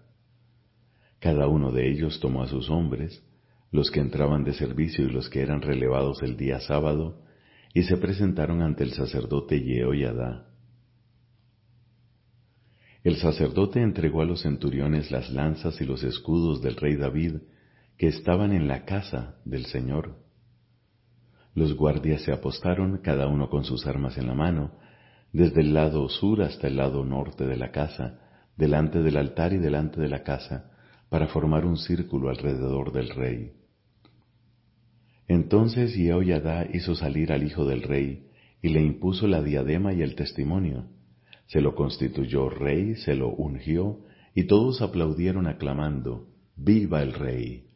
Cada 1.18 1.46
uno 1.46 1.72
de 1.72 1.90
ellos 1.90 2.20
tomó 2.20 2.42
a 2.42 2.48
sus 2.48 2.70
hombres, 2.70 3.22
los 3.70 3.90
que 3.90 4.00
entraban 4.00 4.44
de 4.44 4.54
servicio 4.54 5.04
y 5.04 5.10
los 5.10 5.28
que 5.28 5.42
eran 5.42 5.60
relevados 5.60 6.22
el 6.22 6.38
día 6.38 6.58
sábado, 6.60 7.20
y 7.74 7.82
se 7.82 7.98
presentaron 7.98 8.62
ante 8.62 8.84
el 8.84 8.92
sacerdote 8.94 9.60
Yehoyadá. 9.60 10.46
El 13.04 13.16
sacerdote 13.16 13.82
entregó 13.82 14.22
a 14.22 14.24
los 14.24 14.40
centuriones 14.40 15.10
las 15.10 15.30
lanzas 15.30 15.78
y 15.82 15.84
los 15.84 16.02
escudos 16.02 16.62
del 16.62 16.76
rey 16.76 16.96
David 16.96 17.42
que 17.96 18.08
estaban 18.08 18.52
en 18.52 18.68
la 18.68 18.84
casa 18.84 19.36
del 19.44 19.66
Señor. 19.66 20.16
Los 21.54 21.74
guardias 21.74 22.22
se 22.22 22.32
apostaron, 22.32 22.98
cada 22.98 23.26
uno 23.26 23.50
con 23.50 23.64
sus 23.64 23.86
armas 23.86 24.16
en 24.16 24.26
la 24.26 24.34
mano, 24.34 24.72
desde 25.32 25.60
el 25.60 25.74
lado 25.74 26.08
sur 26.08 26.42
hasta 26.42 26.66
el 26.66 26.76
lado 26.76 27.04
norte 27.04 27.46
de 27.46 27.56
la 27.56 27.70
casa, 27.70 28.20
delante 28.56 29.02
del 29.02 29.16
altar 29.16 29.52
y 29.52 29.58
delante 29.58 30.00
de 30.00 30.08
la 30.08 30.22
casa, 30.22 30.70
para 31.08 31.28
formar 31.28 31.66
un 31.66 31.76
círculo 31.76 32.30
alrededor 32.30 32.92
del 32.92 33.10
rey. 33.10 33.52
Entonces 35.28 35.94
Yehoyadá 35.94 36.66
hizo 36.72 36.94
salir 36.94 37.32
al 37.32 37.42
hijo 37.42 37.64
del 37.64 37.82
rey 37.82 38.28
y 38.62 38.68
le 38.68 38.82
impuso 38.82 39.26
la 39.26 39.42
diadema 39.42 39.92
y 39.92 40.02
el 40.02 40.14
testimonio. 40.14 40.86
Se 41.46 41.60
lo 41.60 41.74
constituyó 41.74 42.48
rey, 42.48 42.96
se 42.96 43.14
lo 43.14 43.28
ungió, 43.28 44.00
y 44.34 44.44
todos 44.44 44.80
aplaudieron 44.80 45.46
aclamando, 45.46 46.28
Viva 46.56 47.02
el 47.02 47.12
rey. 47.12 47.71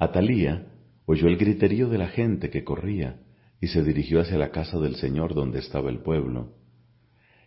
Atalía 0.00 0.66
oyó 1.04 1.28
el 1.28 1.36
griterío 1.36 1.90
de 1.90 1.98
la 1.98 2.08
gente 2.08 2.48
que 2.48 2.64
corría 2.64 3.20
y 3.60 3.66
se 3.66 3.84
dirigió 3.84 4.20
hacia 4.20 4.38
la 4.38 4.50
casa 4.50 4.78
del 4.78 4.96
Señor 4.96 5.34
donde 5.34 5.58
estaba 5.58 5.90
el 5.90 5.98
pueblo. 5.98 6.54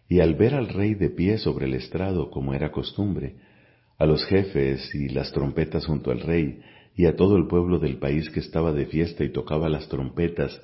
Y 0.08 0.20
al 0.20 0.36
ver 0.36 0.54
al 0.54 0.70
rey 0.70 0.94
de 0.94 1.10
pie 1.10 1.40
sobre 1.40 1.66
el 1.66 1.74
estrado, 1.74 2.30
como 2.30 2.54
era 2.54 2.72
costumbre, 2.72 3.38
a 3.98 4.06
los 4.06 4.24
jefes 4.26 4.94
y 4.94 5.10
las 5.10 5.32
trompetas 5.32 5.88
junto 5.88 6.12
al 6.12 6.20
rey, 6.20 6.62
y 6.96 7.08
a 7.08 7.16
todo 7.16 7.38
el 7.38 7.48
pueblo 7.48 7.80
del 7.80 7.98
país 7.98 8.30
que 8.30 8.40
estaba 8.40 8.72
de 8.72 8.86
fiesta 8.86 9.24
y 9.24 9.32
tocaba 9.32 9.68
las 9.68 9.90
trompetas, 9.90 10.62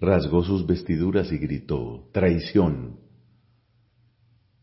rasgó 0.00 0.42
sus 0.42 0.66
vestiduras 0.66 1.30
y 1.30 1.38
gritó, 1.38 2.08
Traición. 2.12 2.98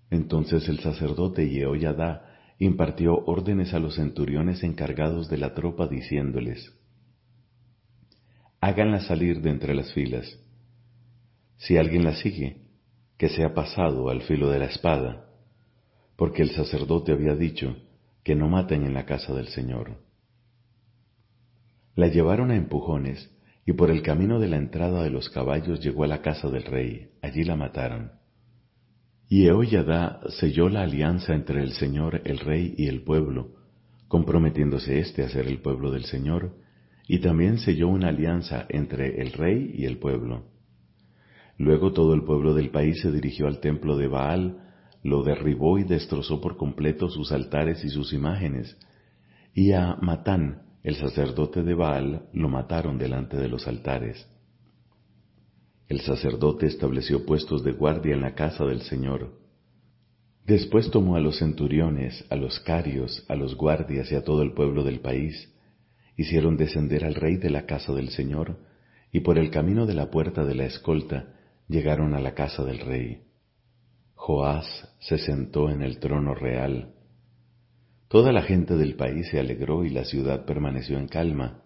Entonces 0.09 0.67
el 0.67 0.79
sacerdote 0.79 1.49
Yehoyadá 1.49 2.32
impartió 2.65 3.15
órdenes 3.25 3.73
a 3.73 3.79
los 3.79 3.95
centuriones 3.95 4.63
encargados 4.63 5.29
de 5.29 5.37
la 5.37 5.53
tropa 5.53 5.87
diciéndoles, 5.87 6.73
háganla 8.61 9.01
salir 9.01 9.41
de 9.41 9.49
entre 9.49 9.75
las 9.75 9.91
filas. 9.93 10.39
Si 11.57 11.77
alguien 11.77 12.03
la 12.03 12.15
sigue, 12.15 12.61
que 13.17 13.29
sea 13.29 13.53
pasado 13.53 14.09
al 14.09 14.21
filo 14.21 14.49
de 14.49 14.59
la 14.59 14.65
espada, 14.65 15.29
porque 16.15 16.41
el 16.41 16.51
sacerdote 16.51 17.11
había 17.11 17.35
dicho 17.35 17.75
que 18.23 18.35
no 18.35 18.47
maten 18.47 18.83
en 18.83 18.93
la 18.93 19.05
casa 19.05 19.33
del 19.33 19.47
Señor. 19.47 19.97
La 21.95 22.07
llevaron 22.07 22.51
a 22.51 22.55
empujones 22.55 23.29
y 23.65 23.73
por 23.73 23.91
el 23.91 24.01
camino 24.01 24.39
de 24.39 24.47
la 24.47 24.57
entrada 24.57 25.03
de 25.03 25.09
los 25.09 25.29
caballos 25.29 25.81
llegó 25.81 26.03
a 26.03 26.07
la 26.07 26.21
casa 26.21 26.49
del 26.49 26.63
rey, 26.63 27.11
allí 27.21 27.43
la 27.43 27.55
mataron. 27.55 28.22
Y 29.29 29.47
Eoyadá 29.47 30.19
selló 30.39 30.69
la 30.69 30.83
alianza 30.83 31.33
entre 31.33 31.63
el 31.63 31.73
Señor, 31.73 32.21
el 32.25 32.39
Rey 32.39 32.75
y 32.77 32.87
el 32.87 33.03
pueblo, 33.03 33.55
comprometiéndose 34.07 34.99
éste 34.99 35.23
a 35.23 35.29
ser 35.29 35.47
el 35.47 35.59
pueblo 35.59 35.91
del 35.91 36.05
Señor, 36.05 36.53
y 37.07 37.19
también 37.19 37.57
selló 37.57 37.87
una 37.87 38.09
alianza 38.09 38.65
entre 38.69 39.21
el 39.21 39.33
Rey 39.33 39.71
y 39.75 39.85
el 39.85 39.97
pueblo. 39.97 40.45
Luego 41.57 41.93
todo 41.93 42.13
el 42.13 42.23
pueblo 42.23 42.53
del 42.53 42.69
país 42.69 43.01
se 43.01 43.11
dirigió 43.11 43.47
al 43.47 43.59
templo 43.59 43.97
de 43.97 44.07
Baal, 44.07 44.59
lo 45.03 45.23
derribó 45.23 45.77
y 45.77 45.83
destrozó 45.83 46.39
por 46.39 46.57
completo 46.57 47.09
sus 47.09 47.31
altares 47.31 47.83
y 47.83 47.89
sus 47.89 48.13
imágenes, 48.13 48.77
y 49.53 49.73
a 49.73 49.95
Matán, 50.01 50.63
el 50.83 50.95
sacerdote 50.95 51.63
de 51.63 51.73
Baal, 51.73 52.23
lo 52.33 52.49
mataron 52.49 52.97
delante 52.97 53.37
de 53.37 53.47
los 53.47 53.67
altares. 53.67 54.27
El 55.87 56.01
sacerdote 56.01 56.65
estableció 56.65 57.25
puestos 57.25 57.63
de 57.63 57.73
guardia 57.73 58.13
en 58.13 58.21
la 58.21 58.35
casa 58.35 58.65
del 58.65 58.81
Señor. 58.81 59.39
Después 60.45 60.91
tomó 60.91 61.15
a 61.15 61.19
los 61.19 61.39
centuriones, 61.39 62.25
a 62.29 62.35
los 62.35 62.59
carios, 62.59 63.25
a 63.29 63.35
los 63.35 63.55
guardias 63.55 64.11
y 64.11 64.15
a 64.15 64.23
todo 64.23 64.41
el 64.41 64.53
pueblo 64.53 64.83
del 64.83 64.99
país, 64.99 65.53
hicieron 66.17 66.57
descender 66.57 67.05
al 67.05 67.15
rey 67.15 67.37
de 67.37 67.49
la 67.49 67.65
casa 67.65 67.93
del 67.93 68.09
Señor, 68.09 68.57
y 69.11 69.21
por 69.21 69.37
el 69.37 69.51
camino 69.51 69.85
de 69.85 69.93
la 69.93 70.09
puerta 70.09 70.43
de 70.43 70.55
la 70.55 70.65
escolta 70.65 71.33
llegaron 71.67 72.13
a 72.13 72.19
la 72.19 72.33
casa 72.33 72.63
del 72.63 72.79
rey. 72.79 73.23
Joás 74.15 74.89
se 74.99 75.17
sentó 75.17 75.69
en 75.69 75.81
el 75.81 75.99
trono 75.99 76.33
real. 76.33 76.93
Toda 78.07 78.31
la 78.31 78.41
gente 78.41 78.75
del 78.75 78.95
país 78.95 79.27
se 79.29 79.39
alegró 79.39 79.85
y 79.85 79.89
la 79.89 80.05
ciudad 80.05 80.45
permaneció 80.45 80.97
en 80.97 81.07
calma. 81.07 81.63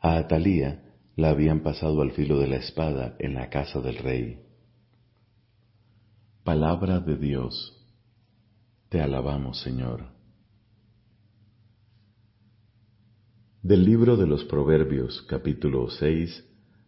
A 0.00 0.16
Atalía, 0.16 0.89
la 1.16 1.30
habían 1.30 1.60
pasado 1.60 2.02
al 2.02 2.12
filo 2.12 2.38
de 2.38 2.48
la 2.48 2.56
espada 2.56 3.16
en 3.18 3.34
la 3.34 3.50
casa 3.50 3.80
del 3.80 3.96
rey. 3.96 4.40
Palabra 6.44 7.00
de 7.00 7.16
Dios. 7.16 7.76
Te 8.88 9.00
alabamos, 9.00 9.60
Señor. 9.60 10.04
Del 13.62 13.84
libro 13.84 14.16
de 14.16 14.26
los 14.26 14.44
Proverbios, 14.44 15.22
capítulo 15.28 15.90
6, 15.90 16.44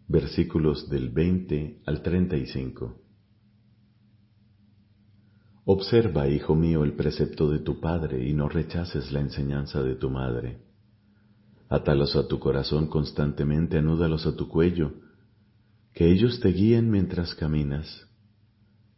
versículos 0.08 0.88
del 0.88 1.10
20 1.10 1.82
al 1.84 2.02
35. 2.02 2.98
Observa, 5.64 6.28
hijo 6.28 6.56
mío, 6.56 6.82
el 6.82 6.94
precepto 6.94 7.50
de 7.50 7.58
tu 7.58 7.80
padre 7.80 8.26
y 8.26 8.32
no 8.32 8.48
rechaces 8.48 9.12
la 9.12 9.20
enseñanza 9.20 9.82
de 9.82 9.94
tu 9.94 10.10
madre 10.10 10.71
Átalos 11.72 12.16
a 12.16 12.28
tu 12.28 12.38
corazón 12.38 12.86
constantemente, 12.86 13.78
anúdalos 13.78 14.26
a 14.26 14.36
tu 14.36 14.46
cuello, 14.46 14.92
que 15.94 16.12
ellos 16.12 16.38
te 16.40 16.50
guíen 16.50 16.90
mientras 16.90 17.34
caminas, 17.34 18.10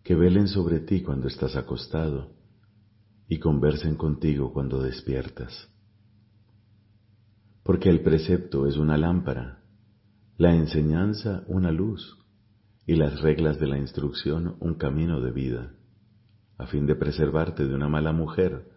que 0.03 0.17
velen 0.17 0.49
sobre 0.49 0.81
ti 0.81 1.01
cuando 1.01 1.29
estás 1.29 1.55
acostado 1.55 2.33
y 3.29 3.39
conversen 3.39 3.95
contigo 3.95 4.53
cuando 4.53 4.83
despiertas. 4.83 5.69
Porque 7.63 7.91
el 7.91 8.03
precepto 8.03 8.67
es 8.67 8.77
una 8.77 8.99
lámpara, 8.99 9.63
la 10.37 10.53
enseñanza 10.53 11.45
una 11.47 11.71
luz 11.71 12.19
y 12.89 12.97
las 12.97 13.21
reglas 13.21 13.61
de 13.61 13.69
la 13.69 13.79
instrucción 13.79 14.57
un 14.59 14.75
camino 14.75 15.21
de 15.21 15.31
vida, 15.31 15.77
a 16.59 16.67
fin 16.67 16.87
de 16.87 16.97
preservarte 16.97 17.69
de 17.69 17.75
una 17.77 17.89
mala 17.89 18.13
mujer 18.13 18.69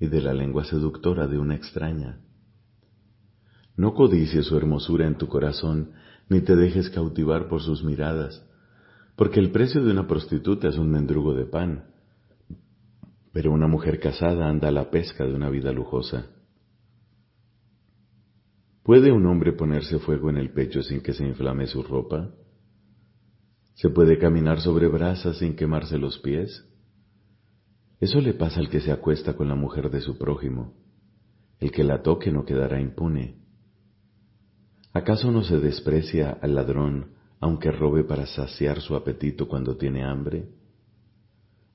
y 0.00 0.08
de 0.08 0.20
la 0.20 0.34
lengua 0.34 0.64
seductora 0.64 1.28
de 1.28 1.38
una 1.38 1.54
extraña 1.54 2.18
no 3.82 3.94
codicies 3.94 4.46
su 4.46 4.56
hermosura 4.56 5.08
en 5.08 5.16
tu 5.16 5.26
corazón, 5.26 5.90
ni 6.28 6.40
te 6.40 6.54
dejes 6.54 6.88
cautivar 6.88 7.48
por 7.48 7.62
sus 7.62 7.82
miradas, 7.82 8.48
porque 9.16 9.40
el 9.40 9.50
precio 9.50 9.82
de 9.82 9.90
una 9.90 10.06
prostituta 10.06 10.68
es 10.68 10.78
un 10.78 10.88
mendrugo 10.88 11.34
de 11.34 11.46
pan, 11.46 11.86
pero 13.32 13.50
una 13.50 13.66
mujer 13.66 13.98
casada 13.98 14.48
anda 14.48 14.68
a 14.68 14.70
la 14.70 14.92
pesca 14.92 15.26
de 15.26 15.34
una 15.34 15.50
vida 15.50 15.72
lujosa. 15.72 16.26
¿Puede 18.84 19.10
un 19.10 19.26
hombre 19.26 19.52
ponerse 19.52 19.98
fuego 19.98 20.30
en 20.30 20.36
el 20.36 20.52
pecho 20.52 20.80
sin 20.84 21.00
que 21.00 21.12
se 21.12 21.26
inflame 21.26 21.66
su 21.66 21.82
ropa? 21.82 22.30
¿Se 23.74 23.90
puede 23.90 24.16
caminar 24.16 24.60
sobre 24.60 24.86
brasas 24.86 25.38
sin 25.38 25.56
quemarse 25.56 25.98
los 25.98 26.20
pies? 26.20 26.64
Eso 27.98 28.20
le 28.20 28.34
pasa 28.34 28.60
al 28.60 28.70
que 28.70 28.80
se 28.80 28.92
acuesta 28.92 29.34
con 29.34 29.48
la 29.48 29.56
mujer 29.56 29.90
de 29.90 30.02
su 30.02 30.18
prójimo. 30.18 30.72
El 31.58 31.72
que 31.72 31.82
la 31.82 32.00
toque 32.02 32.30
no 32.30 32.44
quedará 32.44 32.80
impune. 32.80 33.42
¿Acaso 34.92 35.30
no 35.30 35.42
se 35.42 35.58
desprecia 35.58 36.30
al 36.42 36.54
ladrón 36.54 37.12
aunque 37.40 37.72
robe 37.72 38.04
para 38.04 38.26
saciar 38.26 38.80
su 38.80 38.94
apetito 38.94 39.48
cuando 39.48 39.76
tiene 39.76 40.04
hambre? 40.04 40.48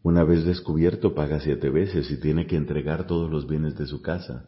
Una 0.04 0.24
vez 0.24 0.46
descubierto 0.46 1.16
paga 1.16 1.40
siete 1.40 1.70
veces 1.70 2.10
y 2.12 2.20
tiene 2.20 2.46
que 2.46 2.56
entregar 2.56 3.08
todos 3.08 3.30
los 3.30 3.48
bienes 3.48 3.78
de 3.78 3.88
su 3.88 4.02
casa. 4.02 4.46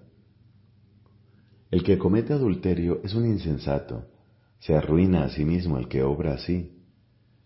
El 1.71 1.83
que 1.83 1.97
comete 1.97 2.33
adulterio 2.33 3.01
es 3.03 3.13
un 3.15 3.25
insensato, 3.25 4.05
se 4.59 4.75
arruina 4.75 5.23
a 5.23 5.29
sí 5.29 5.45
mismo 5.45 5.77
el 5.77 5.88
que 5.88 6.03
obra 6.03 6.33
así. 6.33 6.77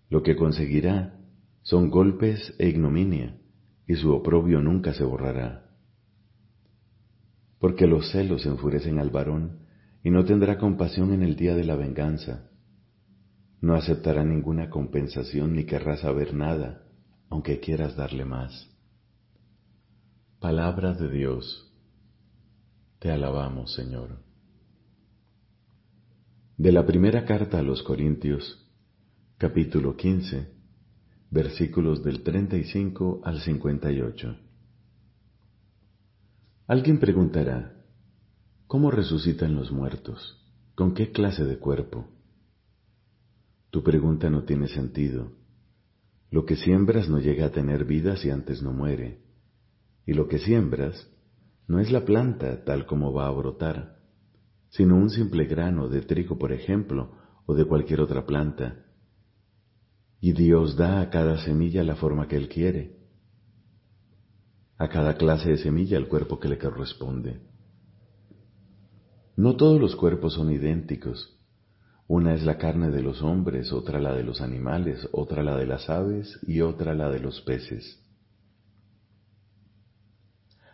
Lo 0.09 0.21
que 0.23 0.35
conseguirá 0.35 1.19
son 1.63 1.89
golpes 1.89 2.53
e 2.59 2.67
ignominia, 2.67 3.37
y 3.87 3.95
su 3.95 4.13
oprobio 4.13 4.61
nunca 4.61 4.93
se 4.93 5.03
borrará. 5.03 5.71
Porque 7.59 7.87
los 7.87 8.11
celos 8.11 8.45
enfurecen 8.45 8.99
al 8.99 9.09
varón, 9.09 9.62
y 10.03 10.11
no 10.11 10.25
tendrá 10.25 10.57
compasión 10.57 11.13
en 11.13 11.23
el 11.23 11.35
día 11.37 11.55
de 11.55 11.63
la 11.63 11.75
venganza. 11.75 12.49
No 13.61 13.75
aceptará 13.75 14.25
ninguna 14.25 14.69
compensación 14.69 15.55
ni 15.55 15.63
querrá 15.63 15.95
saber 15.95 16.33
nada, 16.33 16.83
aunque 17.29 17.61
quieras 17.61 17.95
darle 17.95 18.25
más. 18.25 18.69
Palabra 20.39 20.93
de 20.93 21.09
Dios. 21.09 21.73
Te 22.99 23.11
alabamos, 23.11 23.73
Señor. 23.73 24.19
De 26.57 26.73
la 26.73 26.85
primera 26.85 27.23
carta 27.23 27.59
a 27.59 27.63
los 27.63 27.81
Corintios, 27.81 28.69
capítulo 29.37 29.95
15, 29.95 30.51
versículos 31.31 32.03
del 32.03 32.23
35 32.23 33.21
al 33.23 33.39
58. 33.39 34.37
Alguien 36.67 36.99
preguntará, 36.99 37.82
¿cómo 38.73 38.89
resucitan 38.89 39.55
los 39.55 39.71
muertos? 39.71 40.43
¿Con 40.73 40.95
qué 40.95 41.11
clase 41.11 41.45
de 41.45 41.59
cuerpo? 41.59 42.07
Tu 43.69 43.83
pregunta 43.83 44.31
no 44.31 44.45
tiene 44.45 44.67
sentido. 44.67 45.31
Lo 46.31 46.47
que 46.47 46.55
siembras 46.55 47.07
no 47.07 47.19
llega 47.19 47.45
a 47.45 47.51
tener 47.51 47.85
vida 47.85 48.17
si 48.17 48.31
antes 48.31 48.63
no 48.63 48.73
muere. 48.73 49.21
Y 50.07 50.13
lo 50.13 50.27
que 50.27 50.39
siembras 50.39 51.07
no 51.67 51.79
es 51.79 51.91
la 51.91 52.03
planta 52.03 52.63
tal 52.63 52.87
como 52.87 53.13
va 53.13 53.27
a 53.27 53.31
brotar, 53.31 53.99
sino 54.69 54.95
un 54.95 55.11
simple 55.11 55.45
grano 55.45 55.87
de 55.87 56.01
trigo, 56.01 56.39
por 56.39 56.51
ejemplo, 56.51 57.11
o 57.45 57.53
de 57.53 57.65
cualquier 57.65 58.01
otra 58.01 58.25
planta. 58.25 58.87
Y 60.19 60.31
Dios 60.31 60.75
da 60.75 60.99
a 60.99 61.11
cada 61.11 61.37
semilla 61.37 61.83
la 61.83 61.95
forma 61.95 62.27
que 62.27 62.37
Él 62.37 62.49
quiere, 62.49 62.97
a 64.79 64.89
cada 64.89 65.15
clase 65.15 65.51
de 65.51 65.57
semilla 65.57 65.95
el 65.95 66.07
cuerpo 66.07 66.39
que 66.39 66.47
le 66.47 66.57
corresponde. 66.57 67.52
No 69.35 69.55
todos 69.55 69.81
los 69.81 69.95
cuerpos 69.95 70.33
son 70.33 70.51
idénticos. 70.51 71.35
Una 72.07 72.35
es 72.35 72.43
la 72.43 72.57
carne 72.57 72.91
de 72.91 73.01
los 73.01 73.21
hombres, 73.23 73.73
otra 73.73 73.99
la 73.99 74.13
de 74.13 74.23
los 74.23 74.41
animales, 74.41 75.07
otra 75.11 75.41
la 75.41 75.57
de 75.57 75.65
las 75.65 75.89
aves 75.89 76.39
y 76.45 76.61
otra 76.61 76.93
la 76.93 77.09
de 77.09 77.19
los 77.19 77.41
peces. 77.41 77.99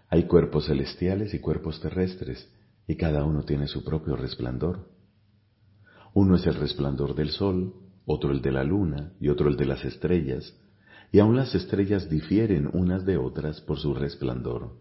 Hay 0.09 0.23
cuerpos 0.23 0.65
celestiales 0.65 1.33
y 1.33 1.39
cuerpos 1.39 1.79
terrestres, 1.79 2.51
y 2.88 2.95
cada 2.95 3.23
uno 3.23 3.43
tiene 3.43 3.67
su 3.67 3.84
propio 3.84 4.15
resplandor. 4.15 4.89
Uno 6.13 6.36
es 6.36 6.45
el 6.47 6.55
resplandor 6.55 7.15
del 7.15 7.29
sol, 7.29 7.75
otro 8.05 8.31
el 8.31 8.41
de 8.41 8.51
la 8.51 8.63
luna 8.63 9.13
y 9.21 9.29
otro 9.29 9.47
el 9.47 9.55
de 9.55 9.65
las 9.65 9.86
estrellas, 9.86 10.57
y 11.12 11.19
aun 11.19 11.36
las 11.36 11.55
estrellas 11.55 12.10
difieren 12.10 12.69
unas 12.73 13.05
de 13.05 13.17
otras 13.17 13.62
por 13.62 13.79
su 13.79 13.93
resplandor. 13.93 14.71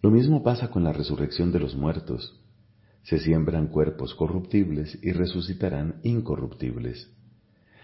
Lo 0.00 0.10
mismo 0.10 0.42
pasa 0.42 0.70
con 0.70 0.84
la 0.84 0.92
resurrección 0.92 1.50
de 1.50 1.58
los 1.58 1.74
muertos. 1.74 2.40
Se 3.02 3.18
siembran 3.18 3.68
cuerpos 3.68 4.14
corruptibles 4.14 4.98
y 5.02 5.12
resucitarán 5.12 6.00
incorruptibles. 6.02 7.10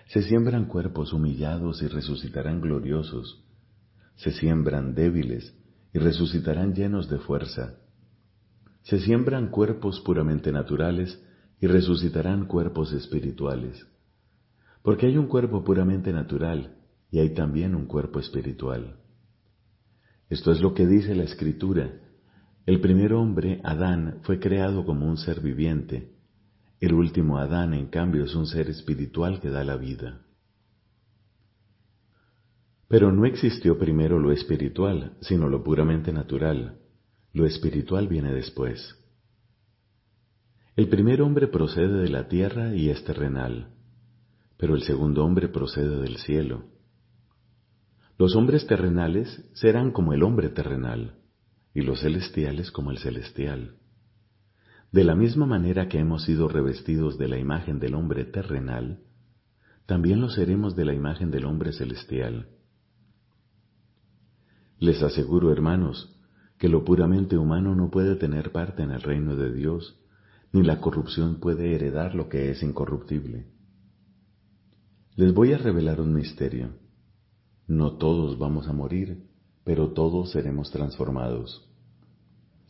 Se 0.08 0.22
siembran 0.22 0.66
cuerpos 0.66 1.12
humillados 1.12 1.82
y 1.82 1.88
resucitarán 1.88 2.60
gloriosos. 2.60 3.42
Se 4.16 4.30
siembran 4.30 4.94
débiles 4.94 5.54
y 5.92 5.98
resucitarán 5.98 6.74
llenos 6.74 7.08
de 7.08 7.18
fuerza. 7.18 7.74
Se 8.82 9.00
siembran 9.00 9.48
cuerpos 9.48 10.00
puramente 10.00 10.52
naturales 10.52 11.20
y 11.60 11.66
resucitarán 11.66 12.46
cuerpos 12.46 12.92
espirituales. 12.92 13.86
Porque 14.82 15.06
hay 15.06 15.16
un 15.16 15.26
cuerpo 15.26 15.64
puramente 15.64 16.12
natural 16.12 16.76
y 17.10 17.18
hay 17.20 17.32
también 17.32 17.74
un 17.74 17.86
cuerpo 17.86 18.20
espiritual. 18.20 18.98
Esto 20.28 20.52
es 20.52 20.60
lo 20.60 20.74
que 20.74 20.86
dice 20.86 21.14
la 21.14 21.24
Escritura. 21.24 22.00
El 22.66 22.80
primer 22.80 23.12
hombre, 23.12 23.60
Adán, 23.62 24.20
fue 24.22 24.40
creado 24.40 24.86
como 24.86 25.06
un 25.06 25.18
ser 25.18 25.40
viviente. 25.40 26.12
El 26.80 26.94
último 26.94 27.36
Adán, 27.38 27.74
en 27.74 27.88
cambio, 27.88 28.24
es 28.24 28.34
un 28.34 28.46
ser 28.46 28.70
espiritual 28.70 29.40
que 29.40 29.50
da 29.50 29.64
la 29.64 29.76
vida. 29.76 30.22
Pero 32.88 33.12
no 33.12 33.26
existió 33.26 33.78
primero 33.78 34.18
lo 34.18 34.32
espiritual, 34.32 35.12
sino 35.20 35.48
lo 35.48 35.62
puramente 35.62 36.12
natural. 36.12 36.78
Lo 37.34 37.44
espiritual 37.44 38.08
viene 38.08 38.32
después. 38.32 38.96
El 40.76 40.88
primer 40.88 41.20
hombre 41.20 41.48
procede 41.48 42.00
de 42.00 42.08
la 42.08 42.28
tierra 42.28 42.74
y 42.74 42.88
es 42.88 43.04
terrenal, 43.04 43.74
pero 44.56 44.74
el 44.74 44.82
segundo 44.82 45.24
hombre 45.24 45.48
procede 45.48 46.00
del 46.00 46.16
cielo. 46.16 46.64
Los 48.18 48.34
hombres 48.36 48.66
terrenales 48.66 49.48
serán 49.52 49.92
como 49.92 50.14
el 50.14 50.22
hombre 50.22 50.48
terrenal, 50.48 51.23
y 51.74 51.82
los 51.82 52.00
celestiales 52.00 52.70
como 52.70 52.92
el 52.92 52.98
celestial. 52.98 53.76
De 54.92 55.02
la 55.02 55.16
misma 55.16 55.44
manera 55.44 55.88
que 55.88 55.98
hemos 55.98 56.22
sido 56.22 56.46
revestidos 56.46 57.18
de 57.18 57.26
la 57.26 57.36
imagen 57.36 57.80
del 57.80 57.96
hombre 57.96 58.24
terrenal, 58.24 59.00
también 59.86 60.20
lo 60.20 60.30
seremos 60.30 60.76
de 60.76 60.84
la 60.84 60.94
imagen 60.94 61.32
del 61.32 61.44
hombre 61.44 61.72
celestial. 61.72 62.48
Les 64.78 65.02
aseguro, 65.02 65.50
hermanos, 65.50 66.16
que 66.58 66.68
lo 66.68 66.84
puramente 66.84 67.36
humano 67.36 67.74
no 67.74 67.90
puede 67.90 68.14
tener 68.14 68.52
parte 68.52 68.84
en 68.84 68.92
el 68.92 69.02
reino 69.02 69.34
de 69.34 69.52
Dios, 69.52 70.00
ni 70.52 70.62
la 70.62 70.80
corrupción 70.80 71.40
puede 71.40 71.74
heredar 71.74 72.14
lo 72.14 72.28
que 72.28 72.50
es 72.50 72.62
incorruptible. 72.62 73.48
Les 75.16 75.34
voy 75.34 75.52
a 75.52 75.58
revelar 75.58 76.00
un 76.00 76.14
misterio. 76.14 76.70
No 77.66 77.96
todos 77.96 78.38
vamos 78.38 78.68
a 78.68 78.72
morir, 78.72 79.33
pero 79.64 79.92
todos 79.92 80.30
seremos 80.30 80.70
transformados. 80.70 81.68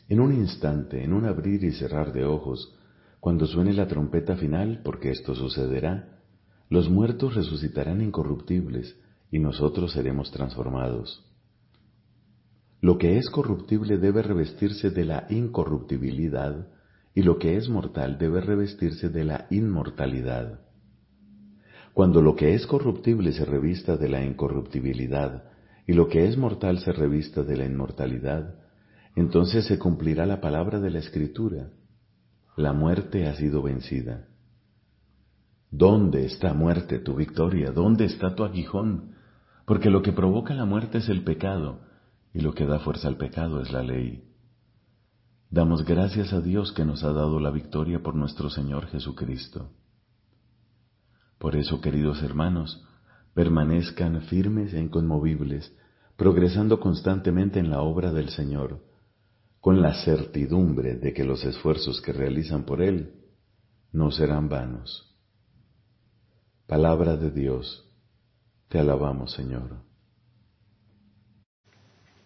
En 0.09 0.21
un 0.21 0.33
instante, 0.33 1.03
en 1.03 1.13
un 1.13 1.25
abrir 1.25 1.65
y 1.65 1.73
cerrar 1.73 2.13
de 2.13 2.25
ojos, 2.25 2.77
cuando 3.21 3.47
suene 3.47 3.73
la 3.73 3.89
trompeta 3.89 4.37
final, 4.37 4.83
porque 4.85 5.11
esto 5.11 5.35
sucederá, 5.35 6.21
los 6.69 6.91
muertos 6.91 7.35
resucitarán 7.35 8.03
incorruptibles 8.03 8.97
y 9.31 9.39
nosotros 9.39 9.93
seremos 9.93 10.31
transformados. 10.31 11.25
Lo 12.81 12.99
que 12.99 13.17
es 13.17 13.31
corruptible 13.31 13.97
debe 13.97 14.23
revestirse 14.23 14.91
de 14.91 15.07
la 15.07 15.27
incorruptibilidad 15.31 16.69
y 17.15 17.23
lo 17.23 17.39
que 17.39 17.57
es 17.57 17.69
mortal 17.69 18.19
debe 18.19 18.41
revestirse 18.43 19.09
de 19.09 19.25
la 19.25 19.47
inmortalidad. 19.51 20.61
Cuando 21.95 22.21
lo 22.21 22.37
que 22.37 22.55
es 22.55 22.67
corruptible 22.67 23.33
se 23.33 23.45
revista 23.45 23.97
de 23.97 24.09
la 24.09 24.23
incorruptibilidad 24.23 25.54
y 25.87 25.93
lo 25.93 26.09
que 26.09 26.27
es 26.27 26.37
mortal 26.37 26.79
se 26.79 26.93
revista 26.93 27.43
de 27.43 27.57
la 27.57 27.67
inmortalidad, 27.67 28.55
entonces 29.17 29.67
se 29.67 29.79
cumplirá 29.79 30.27
la 30.27 30.41
palabra 30.41 30.81
de 30.81 30.91
la 30.91 30.99
Escritura. 30.99 31.71
La 32.57 32.73
muerte 32.73 33.27
ha 33.29 33.35
sido 33.35 33.63
vencida. 33.63 34.29
¿Dónde 35.71 36.25
está 36.25 36.55
muerte 36.55 36.99
tu 37.01 37.15
victoria? 37.15 37.73
¿Dónde 37.73 38.05
está 38.05 38.35
tu 38.35 38.45
aguijón? 38.45 39.15
Porque 39.67 39.91
lo 39.91 40.03
que 40.03 40.13
provoca 40.13 40.55
la 40.55 40.65
muerte 40.65 40.99
es 40.99 41.09
el 41.09 41.23
pecado, 41.25 41.81
y 42.33 42.41
lo 42.41 42.55
que 42.55 42.67
da 42.67 42.81
fuerza 42.81 43.09
al 43.09 43.17
pecado 43.17 43.61
es 43.61 43.73
la 43.73 43.83
ley. 43.83 44.25
Damos 45.51 45.85
gracias 45.85 46.33
a 46.33 46.41
Dios 46.41 46.73
que 46.73 46.85
nos 46.85 47.05
ha 47.05 47.13
dado 47.13 47.39
la 47.41 47.51
victoria 47.51 48.03
por 48.03 48.15
nuestro 48.15 48.51
Señor 48.51 48.87
Jesucristo. 48.87 49.71
Por 51.39 51.57
eso, 51.57 51.81
queridos 51.81 52.23
hermanos, 52.23 52.85
permanezcan 53.35 54.23
firmes 54.23 54.73
e 54.73 54.81
inconmovibles, 54.81 55.73
progresando 56.17 56.79
constantemente 56.79 57.59
en 57.59 57.71
la 57.71 57.83
obra 57.83 58.13
del 58.13 58.29
Señor, 58.31 58.81
con 59.61 59.83
la 59.83 59.95
certidumbre 60.05 60.97
de 60.97 61.13
que 61.13 61.25
los 61.25 61.45
esfuerzos 61.45 62.01
que 62.01 62.13
realizan 62.13 62.65
por 62.65 62.81
Él 62.83 63.15
no 63.93 64.11
serán 64.11 64.49
vanos. 64.49 65.17
Palabra 66.67 67.17
de 67.17 67.31
Dios, 67.31 67.85
te 68.69 68.79
alabamos 68.79 69.33
Señor. 69.33 69.83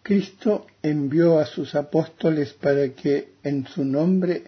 Cristo 0.03 0.65
envió 0.81 1.39
a 1.39 1.45
sus 1.45 1.75
apóstoles 1.75 2.53
para 2.53 2.89
que 2.89 3.33
en 3.43 3.67
su 3.67 3.83
nombre 3.83 4.45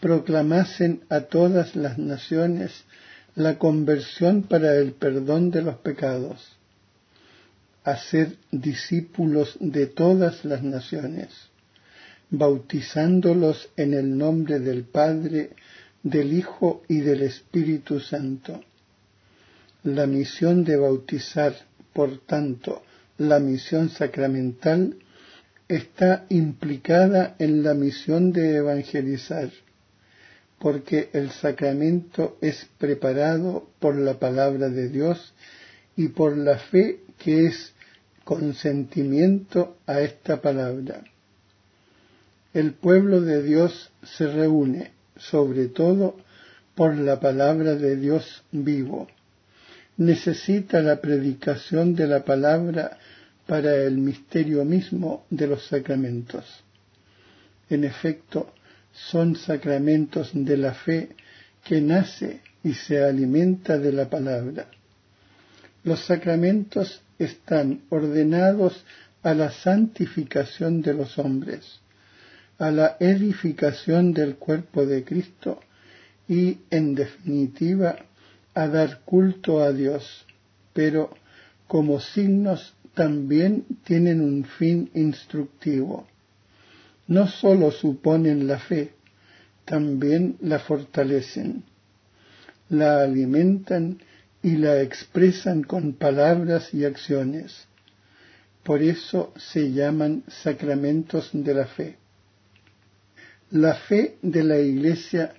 proclamasen 0.00 1.04
a 1.10 1.22
todas 1.22 1.76
las 1.76 1.98
naciones 1.98 2.84
la 3.36 3.58
conversión 3.58 4.44
para 4.44 4.76
el 4.76 4.92
perdón 4.92 5.50
de 5.50 5.60
los 5.60 5.76
pecados, 5.76 6.56
hacer 7.84 8.36
discípulos 8.50 9.58
de 9.60 9.86
todas 9.86 10.44
las 10.46 10.62
naciones, 10.62 11.28
bautizándolos 12.30 13.68
en 13.76 13.92
el 13.92 14.16
nombre 14.16 14.58
del 14.58 14.84
Padre, 14.84 15.50
del 16.02 16.32
Hijo 16.32 16.82
y 16.88 17.00
del 17.00 17.22
Espíritu 17.22 18.00
Santo. 18.00 18.64
La 19.84 20.06
misión 20.06 20.64
de 20.64 20.78
bautizar, 20.78 21.54
por 21.92 22.18
tanto, 22.20 22.82
la 23.18 23.38
misión 23.38 23.90
sacramental, 23.90 24.96
está 25.68 26.24
implicada 26.30 27.36
en 27.38 27.62
la 27.62 27.74
misión 27.74 28.32
de 28.32 28.56
evangelizar, 28.56 29.50
porque 30.58 31.10
el 31.12 31.30
sacramento 31.30 32.38
es 32.40 32.66
preparado 32.78 33.68
por 33.78 33.96
la 33.96 34.18
palabra 34.18 34.68
de 34.68 34.88
Dios 34.88 35.34
y 35.96 36.08
por 36.08 36.36
la 36.36 36.58
fe 36.58 37.00
que 37.18 37.46
es 37.46 37.72
consentimiento 38.24 39.76
a 39.86 40.00
esta 40.00 40.40
palabra. 40.40 41.04
El 42.54 42.72
pueblo 42.72 43.20
de 43.20 43.42
Dios 43.42 43.90
se 44.02 44.26
reúne, 44.26 44.92
sobre 45.16 45.68
todo, 45.68 46.16
por 46.74 46.96
la 46.96 47.20
palabra 47.20 47.74
de 47.74 47.96
Dios 47.96 48.42
vivo 48.50 49.08
necesita 49.96 50.82
la 50.82 51.00
predicación 51.00 51.94
de 51.94 52.06
la 52.06 52.24
palabra 52.24 52.98
para 53.46 53.76
el 53.76 53.98
misterio 53.98 54.64
mismo 54.64 55.24
de 55.30 55.46
los 55.46 55.66
sacramentos. 55.66 56.44
En 57.70 57.84
efecto, 57.84 58.52
son 58.96 59.36
sacramentos 59.36 60.30
de 60.32 60.56
la 60.56 60.74
fe 60.74 61.10
que 61.64 61.80
nace 61.80 62.40
y 62.64 62.74
se 62.74 63.02
alimenta 63.02 63.78
de 63.78 63.92
la 63.92 64.08
palabra. 64.08 64.66
Los 65.84 66.00
sacramentos 66.04 67.02
están 67.18 67.82
ordenados 67.90 68.84
a 69.22 69.34
la 69.34 69.50
santificación 69.50 70.82
de 70.82 70.94
los 70.94 71.18
hombres, 71.18 71.80
a 72.58 72.70
la 72.70 72.96
edificación 72.98 74.12
del 74.12 74.36
cuerpo 74.36 74.86
de 74.86 75.04
Cristo 75.04 75.60
y, 76.28 76.58
en 76.70 76.94
definitiva, 76.94 77.96
a 78.54 78.68
dar 78.68 79.00
culto 79.04 79.62
a 79.62 79.72
Dios, 79.72 80.24
pero 80.72 81.10
como 81.66 82.00
signos 82.00 82.74
también 82.94 83.64
tienen 83.84 84.20
un 84.20 84.44
fin 84.44 84.90
instructivo. 84.94 86.06
No 87.08 87.28
sólo 87.28 87.70
suponen 87.70 88.46
la 88.46 88.58
fe, 88.58 88.92
también 89.64 90.36
la 90.40 90.58
fortalecen, 90.58 91.64
la 92.68 93.02
alimentan 93.02 93.98
y 94.42 94.56
la 94.56 94.80
expresan 94.80 95.62
con 95.62 95.94
palabras 95.94 96.74
y 96.74 96.84
acciones. 96.84 97.66
Por 98.62 98.82
eso 98.82 99.32
se 99.36 99.72
llaman 99.72 100.24
sacramentos 100.28 101.30
de 101.32 101.54
la 101.54 101.66
fe. 101.66 101.96
La 103.50 103.74
fe 103.74 104.16
de 104.22 104.42
la 104.42 104.58
Iglesia 104.58 105.34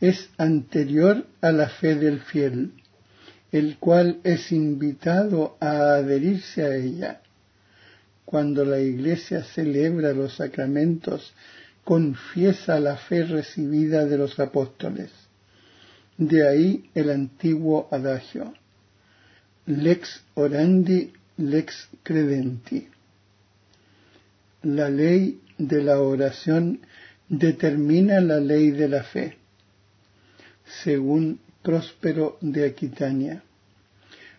es 0.00 0.30
anterior 0.36 1.26
a 1.40 1.52
la 1.52 1.68
fe 1.68 1.94
del 1.94 2.20
fiel, 2.20 2.72
el 3.52 3.78
cual 3.78 4.20
es 4.24 4.50
invitado 4.50 5.56
a 5.60 5.94
adherirse 5.94 6.64
a 6.64 6.74
ella. 6.74 7.21
Cuando 8.32 8.64
la 8.64 8.80
Iglesia 8.80 9.44
celebra 9.44 10.14
los 10.14 10.36
sacramentos, 10.36 11.34
confiesa 11.84 12.80
la 12.80 12.96
fe 12.96 13.24
recibida 13.24 14.06
de 14.06 14.16
los 14.16 14.40
apóstoles. 14.40 15.10
De 16.16 16.48
ahí 16.48 16.88
el 16.94 17.10
antiguo 17.10 17.88
adagio, 17.90 18.54
lex 19.66 20.22
orandi, 20.32 21.12
lex 21.36 21.90
credenti. 22.02 22.88
La 24.62 24.88
ley 24.88 25.38
de 25.58 25.82
la 25.82 26.00
oración 26.00 26.80
determina 27.28 28.18
la 28.22 28.40
ley 28.40 28.70
de 28.70 28.88
la 28.88 29.02
fe 29.02 29.36
según 30.82 31.38
Próspero 31.62 32.38
de 32.40 32.64
Aquitania. 32.64 33.42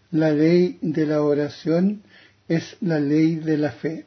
La 0.09 0.31
ley 0.31 0.79
de 0.81 1.05
la 1.05 1.21
oración 1.21 2.01
es 2.47 2.77
la 2.81 2.99
ley 2.99 3.35
de 3.35 3.57
la 3.57 3.71
fe. 3.71 4.05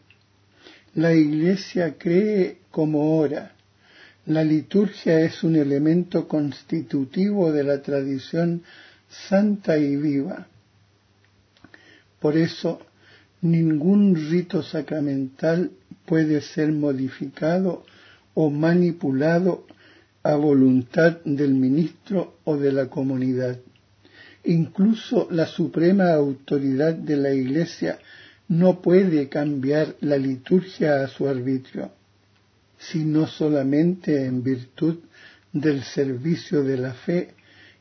La 0.94 1.14
Iglesia 1.14 1.96
cree 1.98 2.58
como 2.70 3.18
ora. 3.18 3.52
La 4.26 4.42
liturgia 4.42 5.20
es 5.20 5.44
un 5.44 5.56
elemento 5.56 6.26
constitutivo 6.26 7.52
de 7.52 7.64
la 7.64 7.80
tradición 7.82 8.62
santa 9.08 9.78
y 9.78 9.96
viva. 9.96 10.48
Por 12.20 12.36
eso, 12.36 12.80
ningún 13.42 14.16
rito 14.30 14.62
sacramental 14.62 15.70
puede 16.06 16.40
ser 16.40 16.72
modificado 16.72 17.84
o 18.34 18.50
manipulado 18.50 19.66
a 20.22 20.34
voluntad 20.34 21.18
del 21.24 21.54
ministro 21.54 22.38
o 22.44 22.56
de 22.56 22.72
la 22.72 22.86
comunidad. 22.86 23.58
Incluso 24.44 25.28
la 25.30 25.46
suprema 25.46 26.12
autoridad 26.12 26.94
de 26.94 27.16
la 27.16 27.32
Iglesia 27.32 27.98
no 28.48 28.80
puede 28.80 29.28
cambiar 29.28 29.96
la 30.00 30.16
liturgia 30.16 31.02
a 31.02 31.08
su 31.08 31.28
arbitrio, 31.28 31.90
sino 32.78 33.26
solamente 33.26 34.24
en 34.24 34.42
virtud 34.42 34.98
del 35.52 35.82
servicio 35.82 36.62
de 36.62 36.76
la 36.76 36.92
fe 36.92 37.34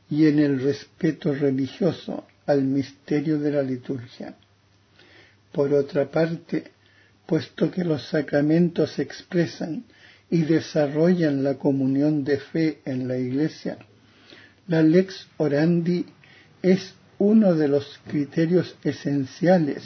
y 0.10 0.26
en 0.26 0.40
el 0.40 0.62
respeto 0.62 1.34
religioso 1.34 2.26
al 2.46 2.64
misterio 2.64 3.40
de 3.40 3.52
la 3.52 3.62
liturgia. 3.62 4.36
Por 5.52 5.74
otra 5.74 6.10
parte, 6.10 6.72
puesto 7.26 7.72
que 7.72 7.84
los 7.84 8.08
sacramentos 8.08 9.00
expresan 9.00 9.84
y 10.30 10.42
desarrollan 10.42 11.44
la 11.44 11.56
comunión 11.56 12.24
de 12.24 12.38
fe 12.40 12.82
en 12.86 13.08
la 13.08 13.18
Iglesia, 13.18 13.78
la 14.68 14.82
lex 14.82 15.28
orandi 15.38 16.06
es 16.62 16.96
uno 17.20 17.54
de 17.54 17.68
los 17.68 18.00
criterios 18.08 18.76
esenciales 18.84 19.84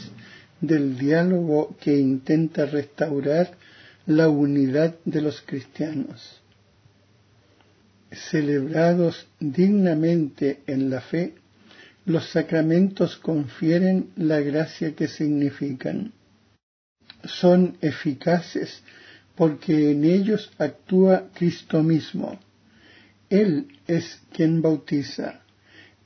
del 0.61 0.97
diálogo 0.97 1.75
que 1.79 1.97
intenta 1.97 2.65
restaurar 2.65 3.57
la 4.05 4.27
unidad 4.27 4.95
de 5.05 5.21
los 5.21 5.41
cristianos. 5.41 6.41
Celebrados 8.11 9.27
dignamente 9.39 10.61
en 10.65 10.89
la 10.89 11.01
fe, 11.01 11.35
los 12.05 12.29
sacramentos 12.29 13.17
confieren 13.17 14.09
la 14.15 14.39
gracia 14.39 14.95
que 14.95 15.07
significan. 15.07 16.11
Son 17.23 17.77
eficaces 17.81 18.81
porque 19.35 19.91
en 19.91 20.03
ellos 20.03 20.51
actúa 20.57 21.29
Cristo 21.33 21.83
mismo. 21.83 22.39
Él 23.29 23.67
es 23.87 24.19
quien 24.33 24.61
bautiza, 24.61 25.41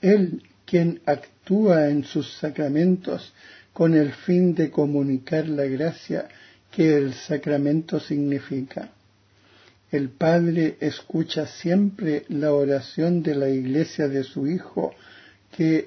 Él 0.02 0.44
quien 0.66 1.02
actúa 1.06 1.90
en 1.90 2.04
sus 2.04 2.34
sacramentos 2.34 3.34
con 3.74 3.96
el 3.96 4.14
fin 4.14 4.54
de 4.54 4.70
comunicar 4.70 5.48
la 5.48 5.66
gracia 5.66 6.28
que 6.72 6.96
el 6.96 7.14
sacramento 7.14 8.00
significa. 8.00 8.92
El 9.92 10.10
Padre 10.10 10.78
escucha 10.80 11.46
siempre 11.48 12.26
la 12.30 12.54
oración 12.54 13.22
de 13.22 13.36
la 13.36 13.50
iglesia 13.50 14.08
de 14.08 14.24
su 14.24 14.48
Hijo, 14.48 14.94
que 15.56 15.86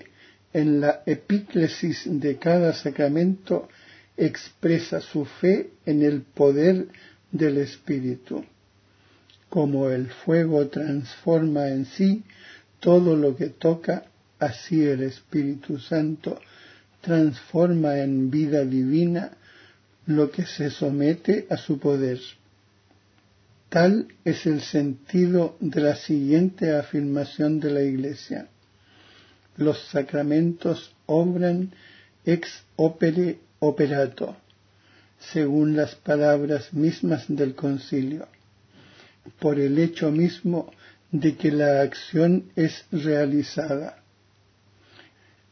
en 0.52 0.80
la 0.80 1.02
epíclesis 1.06 2.02
de 2.06 2.36
cada 2.38 2.72
sacramento 2.72 3.68
expresa 4.16 5.00
su 5.00 5.24
fe 5.24 5.70
en 5.84 6.02
el 6.02 6.22
poder 6.22 6.86
del 7.30 7.58
Espíritu. 7.58 8.44
Como 9.48 9.90
el 9.90 10.08
fuego 10.08 10.68
transforma 10.68 11.68
en 11.68 11.84
sí 11.84 12.24
todo 12.80 13.16
lo 13.16 13.36
que 13.36 13.48
toca, 13.48 14.04
así 14.38 14.84
el 14.84 15.02
Espíritu 15.02 15.78
Santo 15.78 16.38
transforma 17.06 17.98
en 18.00 18.32
vida 18.32 18.64
divina 18.64 19.30
lo 20.06 20.32
que 20.32 20.44
se 20.44 20.70
somete 20.70 21.46
a 21.48 21.56
su 21.56 21.78
poder. 21.78 22.18
Tal 23.68 24.08
es 24.24 24.44
el 24.46 24.60
sentido 24.60 25.56
de 25.60 25.80
la 25.82 25.94
siguiente 25.94 26.74
afirmación 26.74 27.60
de 27.60 27.70
la 27.70 27.82
Iglesia. 27.82 28.48
Los 29.56 29.78
sacramentos 29.86 30.92
obran 31.06 31.70
ex 32.24 32.64
opere 32.74 33.38
operato 33.60 34.36
según 35.32 35.76
las 35.76 35.94
palabras 35.94 36.74
mismas 36.74 37.24
del 37.28 37.54
concilio, 37.54 38.26
por 39.38 39.60
el 39.60 39.78
hecho 39.78 40.10
mismo 40.10 40.72
de 41.12 41.36
que 41.36 41.52
la 41.52 41.82
acción 41.82 42.50
es 42.56 42.84
realizada, 42.90 44.02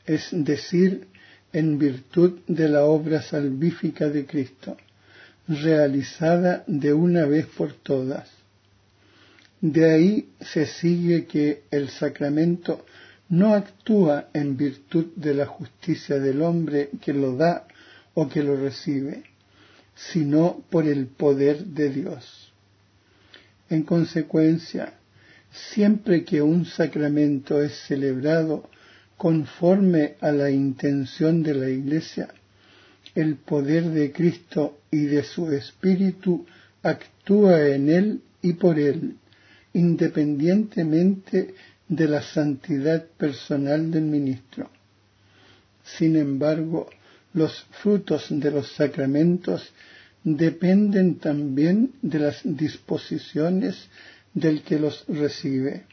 es 0.05 0.29
decir, 0.33 1.09
en 1.55 1.79
virtud 1.79 2.41
de 2.49 2.69
la 2.69 2.85
obra 2.85 3.23
salvífica 3.23 4.09
de 4.09 4.27
Cristo, 4.27 4.77
realizada 5.47 6.65
de 6.67 6.93
una 6.93 7.27
vez 7.27 7.47
por 7.47 7.73
todas. 7.73 8.29
De 9.61 9.91
ahí 9.91 10.29
se 10.41 10.67
sigue 10.67 11.27
que 11.27 11.63
el 11.71 11.89
sacramento 11.91 12.85
no 13.29 13.55
actúa 13.55 14.29
en 14.35 14.57
virtud 14.57 15.07
de 15.15 15.33
la 15.33 15.47
justicia 15.47 16.19
del 16.19 16.43
hombre 16.43 16.91
que 17.01 17.15
lo 17.15 17.37
da 17.37 17.67
o 18.15 18.29
que 18.29 18.43
lo 18.43 18.57
recibe, 18.57 19.23
sino 19.95 20.61
por 20.71 20.89
el 20.89 21.07
poder 21.07 21.65
de 21.67 21.89
Dios. 21.89 22.53
En 23.71 23.85
consecuencia, 23.85 24.95
siempre 25.53 26.25
que 26.25 26.43
un 26.43 26.65
sacramento 26.65 27.63
es 27.63 27.75
celebrado 27.87 28.69
conforme 29.17 30.15
a 30.21 30.33
la 30.33 30.51
intención 30.51 31.43
de 31.43 31.55
la 31.55 31.69
Iglesia, 31.69 32.29
el 33.15 33.37
poder 33.37 33.85
de 33.91 34.13
Cristo 34.13 34.79
y 34.91 35.05
de 35.05 35.23
su 35.23 35.51
Espíritu 35.53 36.47
actúa 36.83 37.69
en 37.69 37.89
él 37.89 38.21
y 38.43 38.55
por 38.55 38.79
él, 38.79 39.17
independientemente 39.73 41.55
de 41.89 42.09
la 42.09 42.23
santidad 42.23 43.05
personal 43.17 43.91
del 43.91 44.05
ministro. 44.05 44.71
Sin 45.85 46.17
embargo, 46.17 46.89
los 47.35 47.67
frutos 47.83 48.27
de 48.31 48.51
los 48.51 48.73
sacramentos 48.73 49.73
dependen 50.23 51.17
también 51.17 51.93
de 52.01 52.19
las 52.19 52.41
disposiciones 52.45 53.89
del 54.33 54.63
que 54.63 54.79
los 54.79 55.05
recibe. 55.07 55.85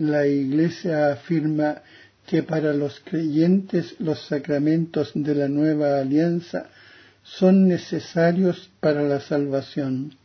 La 0.00 0.26
Iglesia 0.26 1.12
afirma 1.12 1.82
que 2.26 2.42
para 2.42 2.72
los 2.72 3.00
creyentes 3.00 3.96
los 3.98 4.18
sacramentos 4.28 5.12
de 5.14 5.34
la 5.34 5.46
nueva 5.46 6.00
alianza 6.00 6.70
son 7.22 7.68
necesarios 7.68 8.70
para 8.80 9.02
la 9.02 9.20
salvación. 9.20 10.16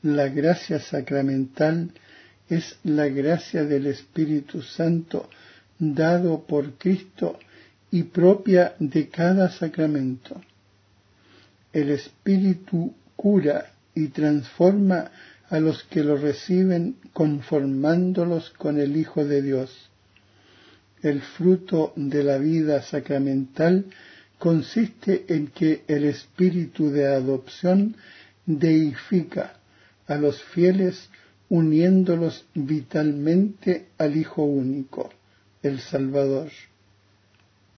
La 0.00 0.28
gracia 0.28 0.80
sacramental 0.80 1.90
es 2.48 2.78
la 2.84 3.06
gracia 3.08 3.64
del 3.64 3.84
Espíritu 3.84 4.62
Santo 4.62 5.28
dado 5.78 6.46
por 6.46 6.78
Cristo 6.78 7.38
y 7.90 8.04
propia 8.04 8.76
de 8.78 9.10
cada 9.10 9.50
sacramento. 9.50 10.40
El 11.70 11.90
Espíritu 11.90 12.94
cura 13.14 13.72
y 13.94 14.08
transforma 14.08 15.10
a 15.50 15.60
los 15.60 15.84
que 15.84 16.02
lo 16.02 16.16
reciben 16.16 16.96
conformándolos 17.12 18.50
con 18.50 18.80
el 18.80 18.96
Hijo 18.96 19.24
de 19.24 19.42
Dios. 19.42 19.90
El 21.02 21.20
fruto 21.20 21.92
de 21.96 22.24
la 22.24 22.38
vida 22.38 22.82
sacramental 22.82 23.86
consiste 24.38 25.26
en 25.28 25.48
que 25.48 25.84
el 25.86 26.04
espíritu 26.04 26.90
de 26.90 27.06
adopción 27.06 27.96
deifica 28.46 29.54
a 30.06 30.16
los 30.16 30.42
fieles 30.42 31.08
uniéndolos 31.48 32.46
vitalmente 32.54 33.88
al 33.98 34.16
Hijo 34.16 34.42
único, 34.44 35.10
el 35.62 35.80
Salvador. 35.80 36.50